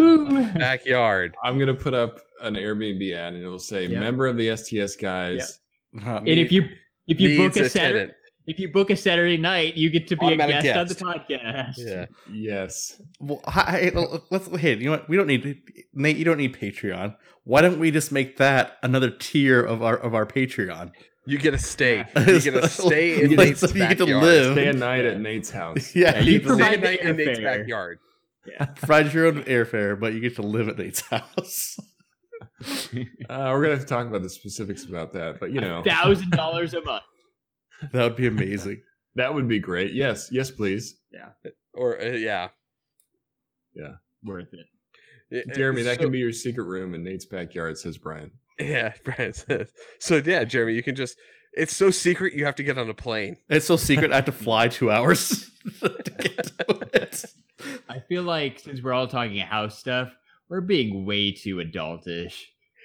[0.58, 1.36] backyard.
[1.44, 4.00] I'm going to put up an Airbnb ad and it'll say Yep.
[4.00, 5.60] member of the STS guys.
[6.06, 6.64] Uh, And if you
[7.08, 8.14] if you book Needs a a Saturday tenant.
[8.48, 10.96] If you book a Saturday night, you get to be a Automatic guest, on the
[11.20, 11.74] podcast.
[11.78, 12.06] Yeah.
[12.32, 13.02] Yes.
[13.20, 15.10] Well, hi, hi- let's hey, you know what?
[15.10, 15.62] We don't need
[15.94, 16.18] Nate.
[16.18, 17.16] You don't need Patreon.
[17.44, 20.92] Why don't we just make that another tier of our of our Patreon?
[21.28, 22.06] You get a stay.
[22.16, 24.54] You get a stay in Nate's so you get to live.
[24.54, 25.96] Stay a night at Nate's house.
[25.96, 27.44] Yeah, Yeah, you you Stay provide a night in Nate's airfare.
[27.60, 28.00] backyard.
[28.76, 31.78] provide your own airfare, but you get to live at Nate's house.
[32.64, 36.30] Uh, we're gonna have to talk about the specifics about that, but you know Thousand
[36.32, 37.04] dollars a month.
[37.92, 38.82] That would be amazing.
[39.16, 39.94] that would be great.
[39.94, 41.30] Yes, yes, please, Yeah.
[41.74, 42.50] Or uh, yeah.
[44.24, 44.66] Worth it.
[45.30, 45.84] Yeah, Jeremy.
[45.84, 47.78] That so- can be your secret room in Nate's backyard.
[47.78, 48.32] Says Brian.
[48.60, 49.72] Yeah, Brian says.
[50.00, 51.18] So yeah, Jeremy, you can just.
[51.54, 53.38] It's so secret you have to get on a plane.
[53.50, 54.12] It's so secret.
[54.12, 55.50] I have to fly two hours
[55.82, 57.26] to get to it.
[57.88, 60.14] I feel like since we're all talking house stuff,
[60.50, 62.42] we're being way too adultish.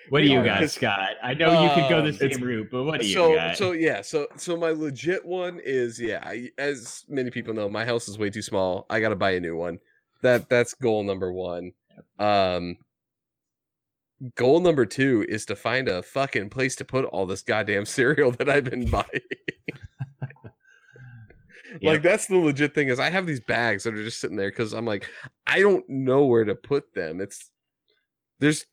[0.09, 1.11] What do you got, Scott?
[1.23, 3.35] I know you could go the Um, same it's- route, but what do you so
[3.35, 3.57] got?
[3.57, 7.85] so yeah so so my legit one is yeah I, as many people know my
[7.85, 8.87] house is way too small.
[8.91, 9.79] I gotta buy a new one.
[10.23, 11.73] That that's goal number one.
[12.19, 12.79] Um
[14.35, 18.31] goal number two is to find a fucking place to put all this goddamn cereal
[18.33, 19.05] that i've been buying.
[21.83, 24.51] Like that's the legit thing is i have these bags that are just sitting there
[24.51, 25.09] because i'm like
[25.47, 27.21] i don't know where to put them.
[27.21, 27.49] It's
[28.41, 28.67] there's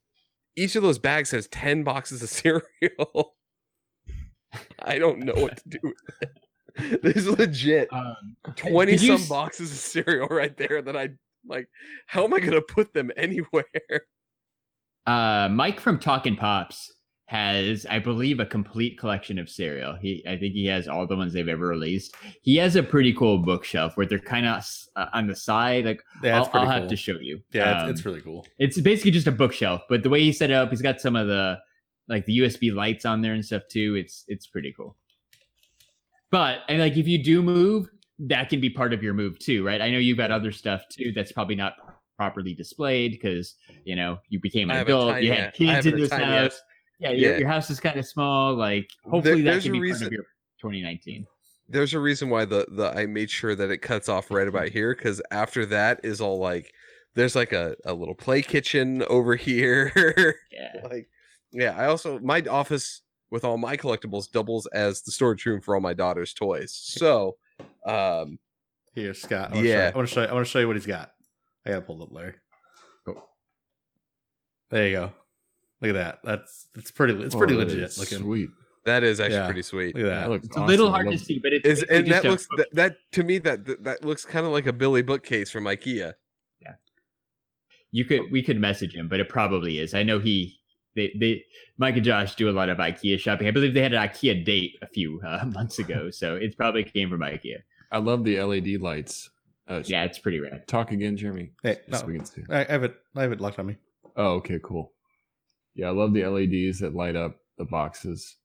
[0.57, 2.29] each of those bags has 10 boxes of
[2.81, 3.35] cereal.
[4.83, 7.01] I don't know what to do with it.
[7.01, 7.87] there's legit.
[7.91, 11.09] Um, 20 did you some s- boxes of cereal right there that i
[11.47, 11.67] like
[12.05, 13.63] how am i gonna put them anywhere?
[15.05, 16.93] Uh, Mike from Talking Pops
[17.27, 19.95] has, I believe, a complete collection of cereal.
[20.01, 22.15] He, I think he has all the ones they've ever released.
[22.41, 24.63] He has a pretty cool bookshelf where they're kind of
[24.95, 25.85] uh, on the side.
[25.85, 26.65] Like Yeah, I'll, I'll cool.
[26.65, 27.41] have to show you.
[27.51, 28.47] yeah, Um, it's, it's really cool.
[28.59, 31.15] it's basically just a bookshelf, but the way he set it up, he's got some
[31.17, 31.57] of the
[32.07, 33.95] like the USB lights on there and stuff too.
[33.95, 34.95] It's it's pretty cool.
[36.31, 39.65] But and like if you do move, that can be part of your move too,
[39.65, 39.81] right?
[39.81, 41.73] I know you've got other stuff too that's probably not
[42.17, 46.61] properly displayed because you know you became an adult, you had kids in this house.
[47.01, 47.37] Ass- Yeah, your, Yeah.
[47.39, 48.53] your house is kind of small.
[48.55, 50.23] Like hopefully that can be reason- part of your
[50.61, 51.25] 2019.
[51.69, 54.69] there's a reason why the the I made sure that it cuts off right about
[54.69, 56.71] here because after that is all like
[57.15, 59.91] there's like a, a little play kitchen over here.
[60.51, 60.87] Yeah.
[60.89, 61.09] like
[61.51, 65.75] yeah, I also my office with all my collectibles doubles as the storage room for
[65.75, 66.71] all my daughter's toys.
[66.73, 67.37] So
[67.85, 68.39] um
[68.93, 69.51] Here, Scott.
[69.51, 69.89] I wanna Yeah.
[69.89, 70.21] Show I want to show.
[70.21, 71.11] You, I want to show you what he's got.
[71.65, 72.33] I gotta pull it up, Larry.
[73.05, 73.23] Go.
[74.71, 75.11] There you go.
[75.81, 76.19] Look at that.
[76.23, 77.13] That's it's pretty.
[77.23, 78.19] It's pretty Oh, that legit looking.
[78.19, 78.49] Sweet.
[78.85, 79.45] that is actually Yeah.
[79.45, 79.95] pretty sweet.
[79.95, 80.21] Look at that.
[80.21, 80.95] That looks It's a little awesome.
[80.95, 83.37] I hard to see, but it's Is basically and that looks that, that to me
[83.39, 86.13] that, that that looks kind of like a Billy bookcase from IKEA.
[86.61, 86.73] Yeah.
[87.91, 89.93] You could we could message him, but it probably is.
[89.93, 90.59] I know he
[90.95, 91.43] they they
[91.77, 93.47] Mike and Josh do a lot of IKEA shopping.
[93.47, 96.83] I believe they had an IKEA date a few uh, months ago, so it's probably
[96.83, 97.57] came from IKEA.
[97.91, 99.29] I love the LED lights.
[99.67, 100.65] Uh, Yeah, it's pretty rad.
[100.67, 101.51] Talk again, Jeremy.
[101.61, 102.41] Hey, no, we can see.
[102.49, 102.95] I, I have it.
[103.15, 103.75] I have it locked on me.
[104.15, 104.93] Oh, okay, cool.
[105.77, 108.35] Yeah, I love the LEDs that light up the boxes.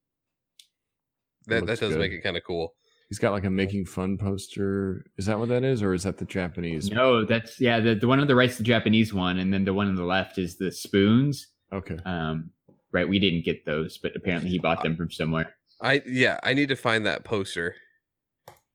[1.47, 1.99] That that does good.
[1.99, 2.75] make it kind of cool.
[3.09, 5.05] He's got like a making fun poster.
[5.17, 6.91] Is that what that is, or is that the Japanese?
[6.91, 7.81] No, that's yeah.
[7.81, 10.05] The, the one on the right's the Japanese one, and then the one on the
[10.05, 11.49] left is the spoons.
[11.73, 11.97] Okay.
[12.05, 12.51] Um,
[12.93, 15.55] right, we didn't get those, but apparently he bought them from somewhere.
[15.81, 17.75] I yeah, I need to find that poster.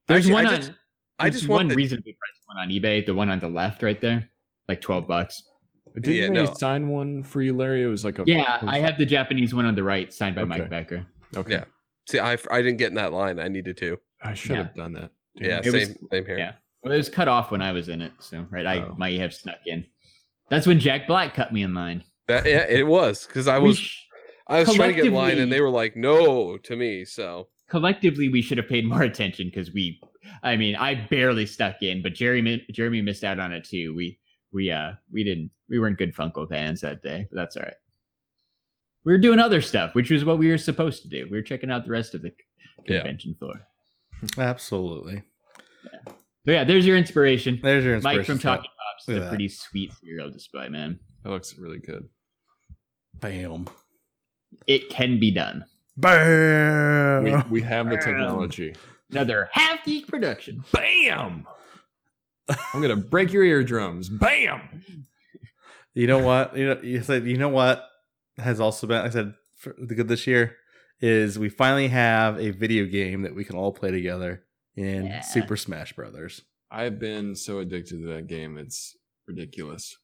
[0.08, 0.56] There's Actually, one I on.
[0.58, 0.72] just,
[1.20, 3.06] I there's just one want the, reasonably priced one on eBay.
[3.06, 4.30] The one on the left, right there,
[4.68, 5.44] like twelve bucks.
[6.02, 6.53] Didn't Yeah, they no.
[6.53, 7.84] sign one for you, Larry?
[7.84, 10.44] It was like a Yeah, I have the Japanese one on the right, signed by
[10.44, 11.06] Mike Becker.
[11.36, 11.52] Okay.
[11.53, 11.64] Yeah.
[12.10, 12.19] see.
[12.19, 13.40] I I didn't get in that line.
[13.40, 13.98] I needed to.
[14.22, 14.57] I should Yeah.
[14.64, 15.11] have done that.
[15.38, 15.65] Damn Yeah, it.
[15.68, 16.38] It was- same same here.
[16.38, 16.52] Yeah.
[16.84, 18.95] Well, it was cut off when I was in it, so right, I Oh.
[18.98, 19.86] might have snuck in.
[20.49, 22.03] That's when Jack Black cut me in line.
[22.28, 24.03] That yeah, it was because I was sh-
[24.48, 27.03] I was trying to get in line and they were like no to me.
[27.06, 29.99] So collectively we should have paid more attention because we
[30.41, 34.18] i mean i barely stuck in but jeremy jeremy missed out on it too we
[34.53, 37.74] we uh we didn't we weren't good funko fans that day but that's all right
[39.06, 41.41] we were doing other stuff which was what we were supposed to do we were
[41.44, 42.32] checking out the rest of the
[42.86, 42.99] Yeah.
[43.02, 43.56] convention floor
[44.38, 45.24] Absolutely.
[46.45, 48.19] so yeah there's your inspiration There's your inspiration.
[48.19, 48.57] mike from Scott.
[48.57, 49.30] talking pops Look is a that.
[49.30, 52.07] pretty sweet cereal display man That looks really good.
[53.19, 53.68] Bam.
[54.68, 55.65] It can be done.
[55.98, 57.24] Bam.
[57.24, 58.76] We, we have the technology.
[59.11, 60.64] Another half geek production.
[60.72, 61.45] Bam!
[62.74, 64.10] I'm gonna break your eardrums.
[64.10, 65.06] Bam!
[65.94, 66.56] You know what?
[66.57, 67.84] You know, you said you know what
[68.38, 68.98] has also been.
[69.06, 70.56] I said for the good this year
[71.02, 74.44] is we finally have a video game that we can all play together
[74.76, 75.22] in Yeah.
[75.22, 76.41] Super Smash Brothers.
[76.72, 78.57] I've been so addicted to that game.
[78.57, 78.95] It's
[79.28, 79.95] ridiculous.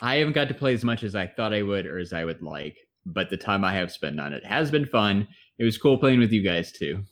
[0.00, 2.24] I haven't got to play as much as I thought I would or as I
[2.24, 2.76] would like,
[3.06, 5.28] but the time I have spent on it has been fun.
[5.58, 7.04] It was cool playing with you guys too.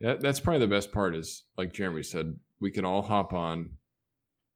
[0.00, 1.14] Yeah, that's probably the best part.
[1.14, 3.70] Is like Jeremy said, we can all hop on.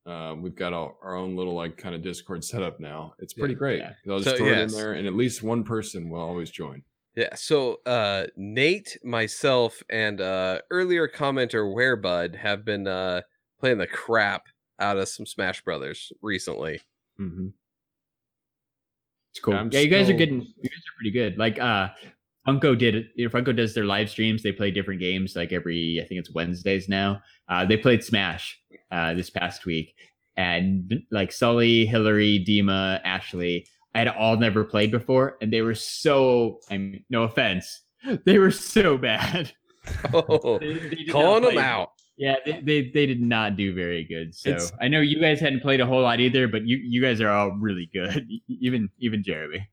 [0.05, 3.15] Uh, we've got our, our own little like kind of Discord setup now.
[3.21, 3.79] It's pretty Yeah, great.
[3.79, 3.93] yeah.
[4.13, 6.83] I'll just So, throw it in there, and at least one person will always join.
[7.15, 13.21] Yeah, so uh Nate, myself, and uh earlier commenter Werebud have been uh
[13.61, 14.45] playing the crap
[14.81, 16.81] out of some Smash Brothers recently.
[17.21, 17.49] Mm-hmm.
[19.31, 19.55] It's cool.
[19.55, 20.31] I'm yeah, you guys are still- good.
[20.31, 21.39] You guys are pretty good.
[21.39, 21.89] Like uh
[22.47, 23.07] Funko did it.
[23.15, 24.43] You know, Funko does their live streams.
[24.43, 27.21] They play different games like every I think it's Wednesdays now.
[27.49, 28.59] Uh they played Smash
[28.91, 29.95] uh this past week.
[30.37, 35.75] And like Sully, Hillary, Dima, Ashley, I had all never played before, and they were
[35.75, 37.83] so I mean, no offense.
[38.27, 39.53] They were so bad.
[40.15, 41.91] Oh, They- they calling them out.
[42.17, 44.35] Yeah, they, they they did not do very good.
[44.35, 47.01] So It's- I know you guys hadn't played a whole lot either, but you you
[47.03, 48.29] guys are all really good.
[48.49, 49.67] Even even Jeremy.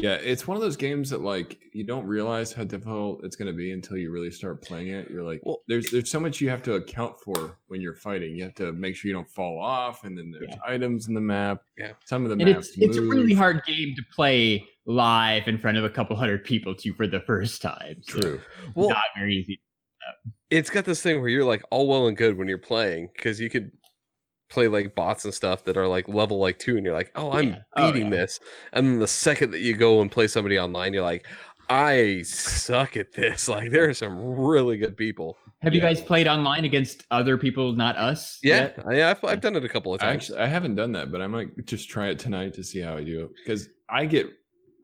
[0.00, 3.50] Yeah, it's one of those games that like you don't realize how difficult it's going
[3.50, 5.10] to be until you really start playing it.
[5.10, 8.36] You're like, Well- there's there's so much you have to account for when you're fighting.
[8.36, 10.58] You have to make sure you don't fall off, and then there's Yeah.
[10.64, 11.62] items in the map.
[11.76, 11.92] Yeah.
[12.04, 12.68] some of the And maps.
[12.68, 16.44] it's it's a really hard game to play live in front of a couple hundred
[16.44, 17.96] people too for the first time.
[18.02, 18.40] So True.
[18.76, 19.60] Well, not very easy.
[20.50, 23.38] it's got this thing where you're like all well and good when you're playing because
[23.40, 23.70] you could
[24.48, 27.32] play like bots and stuff that are like level like two and you're like oh
[27.32, 27.58] i'm Yeah.
[27.76, 28.18] Oh, beating yeah.
[28.18, 28.40] this
[28.72, 31.26] and then the second that you go and play somebody online you're like
[31.68, 36.26] i suck at this like there are some really good people Have you guys played
[36.28, 38.38] online against other people, not us?
[38.42, 38.78] yeah yet?
[38.86, 41.10] I, I've, I've done it a couple of I times actually I haven't done that,
[41.12, 44.06] but I might just try it tonight to see how I do it because I
[44.06, 44.26] get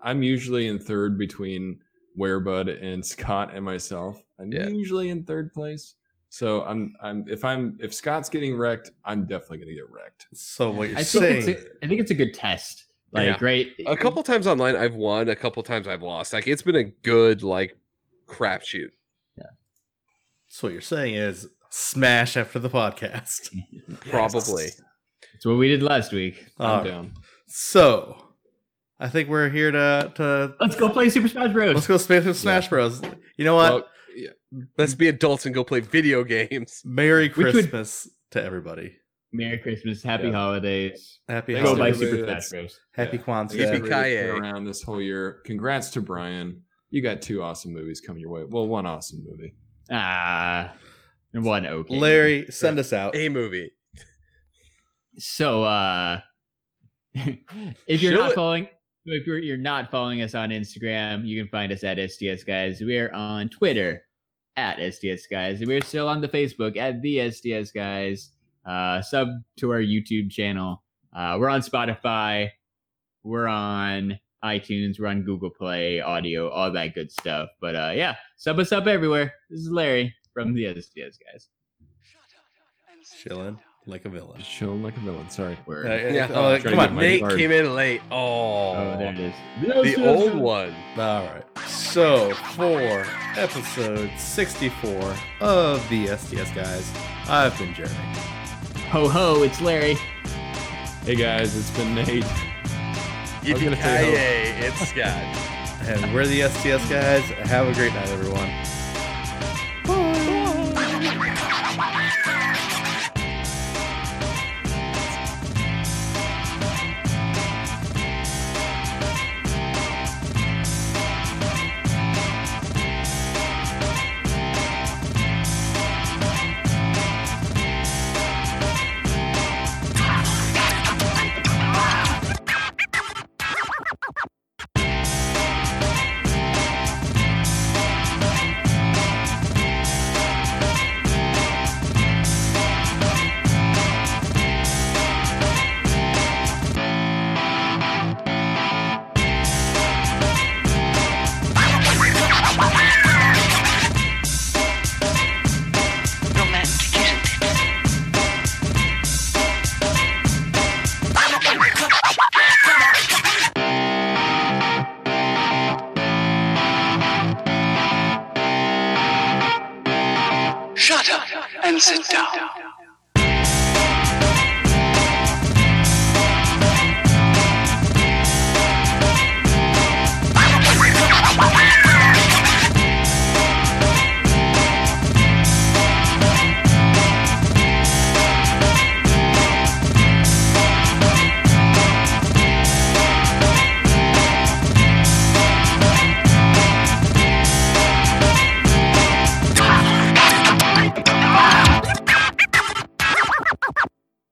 [0.02, 1.78] I'm usually in third between
[2.18, 4.20] Werebud and Scott and myself.
[4.38, 4.68] I'm Yeah.
[4.68, 5.94] usually in third place.
[6.36, 10.26] So I'm I'm if I'm if Scott's getting wrecked, I'm definitely gonna get wrecked.
[10.34, 11.48] So what you're I think saying?
[11.48, 12.86] it's a, I think it's a good test.
[13.12, 13.36] Like Yeah.
[13.40, 16.74] right, a couple times online i've won a couple times i've lost like it's been
[16.74, 17.76] a good like
[18.26, 18.88] crapshoot
[19.38, 19.44] Yeah.
[20.48, 23.54] so what you're saying is smash after the podcast.
[24.10, 24.70] probably
[25.34, 26.44] It's what we did last week.
[26.58, 26.84] I'm All right.
[26.84, 27.12] down.
[27.46, 28.16] So
[28.98, 31.74] I think we're here to to Let's go play Super Smash Bros.
[31.76, 33.00] let's go play Smash Smash Bros.
[33.36, 33.72] You know what?
[33.72, 33.84] Well,
[34.14, 34.30] yeah,
[34.78, 38.96] let's be adults and go play video games Merry Which would- Christmas to everybody.
[39.32, 40.32] Merry Christmas, Happy Yeah.
[40.32, 41.18] holidays.
[41.28, 41.98] Happy Thanks Go to buy holidays.
[42.10, 42.80] Super everybody Smash Bros.
[42.92, 43.22] Happy Yeah.
[43.24, 43.48] Kwanzaa.
[43.48, 44.22] Thanks for everybody Yippee-ki-yay.
[44.28, 45.40] sticking around this whole year.
[45.44, 46.62] Congrats to Brian.
[46.90, 48.44] You got two awesome movies coming your way.
[48.48, 49.54] Well, one awesome movie.
[49.90, 50.72] Ah,
[51.32, 51.98] one okay.
[51.98, 53.16] Larry, send us out.
[53.16, 53.72] a movie
[55.18, 56.20] So, uh,
[57.14, 58.68] if you're Show not following,
[59.06, 62.80] if you're, you're not following us on Instagram, you can find us at STS Guys.
[62.80, 64.03] We're on Twitter
[64.56, 65.60] at STS Guys.
[65.60, 68.30] and We're still on the Facebook at the STS Guys.
[68.64, 69.28] Uh, sub
[69.58, 70.82] to our YouTube channel.
[71.14, 72.50] Uh, we're on Spotify.
[73.22, 74.98] We're on iTunes.
[75.00, 77.48] We're on Google Play, audio, all that good stuff.
[77.60, 79.32] But uh, yeah, sub us up everywhere.
[79.50, 81.48] This is Larry from the STS Guys.
[83.22, 84.38] Chilling like a villain.
[84.38, 85.28] Just chilling like a villain.
[85.30, 85.58] Sorry.
[85.66, 85.86] Word.
[85.86, 86.28] Uh, Yeah.
[86.30, 87.38] oh, Trying come on, get Nate.
[87.38, 88.00] Came in late.
[88.10, 89.34] Oh, Oh, there it is.
[89.96, 90.74] the old one.
[90.96, 91.44] All right.
[91.94, 93.06] So for
[93.36, 96.92] episode 64 of the STS guys,
[97.28, 97.94] I've been Jeremy.
[98.90, 99.94] Ho ho, it's Larry.
[101.04, 102.24] Hey guys, it's been Nate.
[102.24, 105.40] was gonna say Yippee-ki-yay, it's Scott.
[105.86, 107.22] And we're the STS guys.
[107.46, 108.50] Have a great night, everyone.